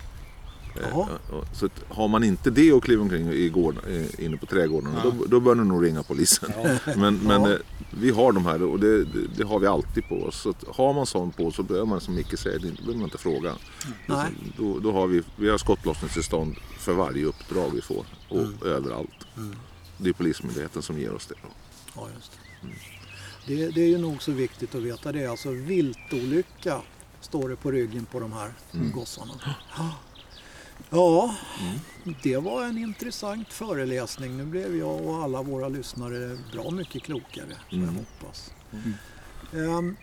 Jaha. 0.82 1.08
Eh, 1.32 1.44
Så 1.54 1.70
har 1.90 2.08
man 2.08 2.24
inte 2.24 2.50
det 2.50 2.72
att 2.72 2.84
kliva 2.84 3.02
omkring 3.02 3.30
i 3.30 3.50
gård, 3.50 3.76
eh, 3.90 4.26
inne 4.26 4.38
på 4.38 4.46
trädgårdarna, 4.46 5.04
då, 5.04 5.26
då 5.28 5.40
bör 5.40 5.56
ni 5.56 5.64
nog 5.64 5.86
ringa 5.86 6.04
polisen. 6.04 6.52
Men, 6.96 7.18
men 7.18 7.42
Ja. 7.42 7.52
eh, 7.52 7.58
vi 8.02 8.10
har 8.12 8.32
de 8.32 8.46
här 8.46 8.64
och 8.64 8.80
det, 8.80 9.04
det, 9.38 9.44
har 9.44 9.60
vi 9.60 9.68
alltid 9.68 10.08
på 10.10 10.16
oss. 10.24 10.42
Så 10.42 10.54
har 10.68 10.94
man 10.94 11.06
sånt 11.06 11.38
på 11.38 11.52
så 11.52 11.64
behöver 11.64 11.86
man 11.88 12.02
som 12.02 12.16
Micke 12.16 12.40
säger, 12.40 12.60
det 12.60 12.72
behöver 12.72 12.94
man 12.94 13.04
inte 13.04 13.18
fråga. 13.18 13.56
Nej. 14.06 14.28
Då, 14.58 14.80
då 14.80 14.92
har 14.92 15.08
vi, 15.08 15.22
vi 15.36 15.50
har 15.50 15.58
skottlossningstillstånd 15.58 16.56
för 16.80 16.94
varje 16.94 17.26
uppdrag 17.26 17.70
vi 17.74 17.82
får 17.82 18.06
och 18.30 18.38
Mm. 18.40 18.54
överallt. 18.66 19.10
Det 19.98 20.10
är 20.10 20.14
Polismyndigheten 20.14 20.82
som 20.82 21.00
ger 21.00 21.14
oss 21.14 21.26
det. 21.26 21.36
Då. 21.44 21.50
Ja, 21.96 22.08
just 22.16 22.32
det. 22.32 23.56
Det, 23.56 23.68
det 23.70 23.82
är 23.82 23.88
ju 23.88 23.98
nog 23.98 24.22
så 24.24 24.32
viktigt 24.32 24.76
att 24.76 24.82
veta 24.82 25.12
det. 25.12 25.26
Alltså 25.26 25.50
viltolycka 25.52 26.82
står 27.22 27.50
det 27.50 27.56
på 27.56 27.72
ryggen 27.72 28.06
på 28.06 28.20
de 28.20 28.34
här 28.34 28.52
gossarna. 28.72 29.34
Ja, 30.90 31.36
det 32.24 32.38
var 32.38 32.64
en 32.64 32.78
intressant 32.78 33.54
föreläsning. 33.54 34.38
Nu 34.38 34.46
blev 34.46 34.76
jag 34.76 35.02
och 35.06 35.24
alla 35.24 35.42
våra 35.42 35.70
lyssnare 35.70 36.38
bra 36.54 36.72
mycket 36.72 37.04
klokare, 37.04 37.56
får 37.70 37.80
jag 37.80 37.88
hoppas. 37.88 38.54
Ehm, 39.54 39.96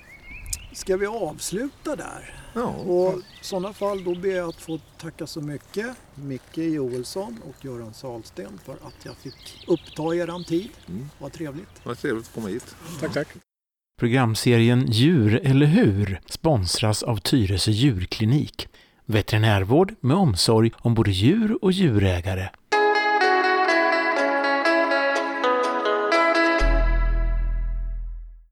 ska 0.73 0.97
vi 0.97 1.07
avsluta 1.07 1.97
där? 1.97 2.35
Ja, 2.55 2.67
Och 2.67 3.19
i 3.19 3.23
sådana 3.43 3.73
fall 3.73 4.05
då 4.05 4.15
ber 4.15 4.37
jag 4.37 4.49
att 4.49 4.61
få 4.61 4.81
tacka 4.99 5.27
så 5.27 5.41
mycket 5.41 5.87
Micke 6.15 6.59
Joelsson 6.59 7.39
och 7.49 7.65
Göran 7.65 7.95
Salsten 7.95 8.61
för 8.65 8.73
att 8.73 9.05
jag 9.05 9.17
fick 9.17 9.65
uppta 9.67 10.15
eran 10.17 10.45
tid. 10.45 10.69
Vad 11.19 11.33
trevligt. 11.33 11.81
vad 11.83 11.99
trevligt 11.99 12.27
att 12.27 12.35
komma 12.35 12.49
hit. 12.49 12.77
Tack, 13.01 13.13
tack. 13.13 13.29
Programserien 14.01 14.87
Djur 14.91 15.41
eller 15.45 15.67
hur 15.67 16.21
sponsras 16.27 17.03
av 17.03 17.17
Tyresö 17.17 17.71
djurklinik. 17.71 18.69
Veterinärvård 19.07 19.95
med 20.01 20.17
omsorg 20.17 20.71
om 20.79 20.95
både 20.95 21.11
djur 21.11 21.59
och 21.65 21.73
djurägare. 21.73 22.49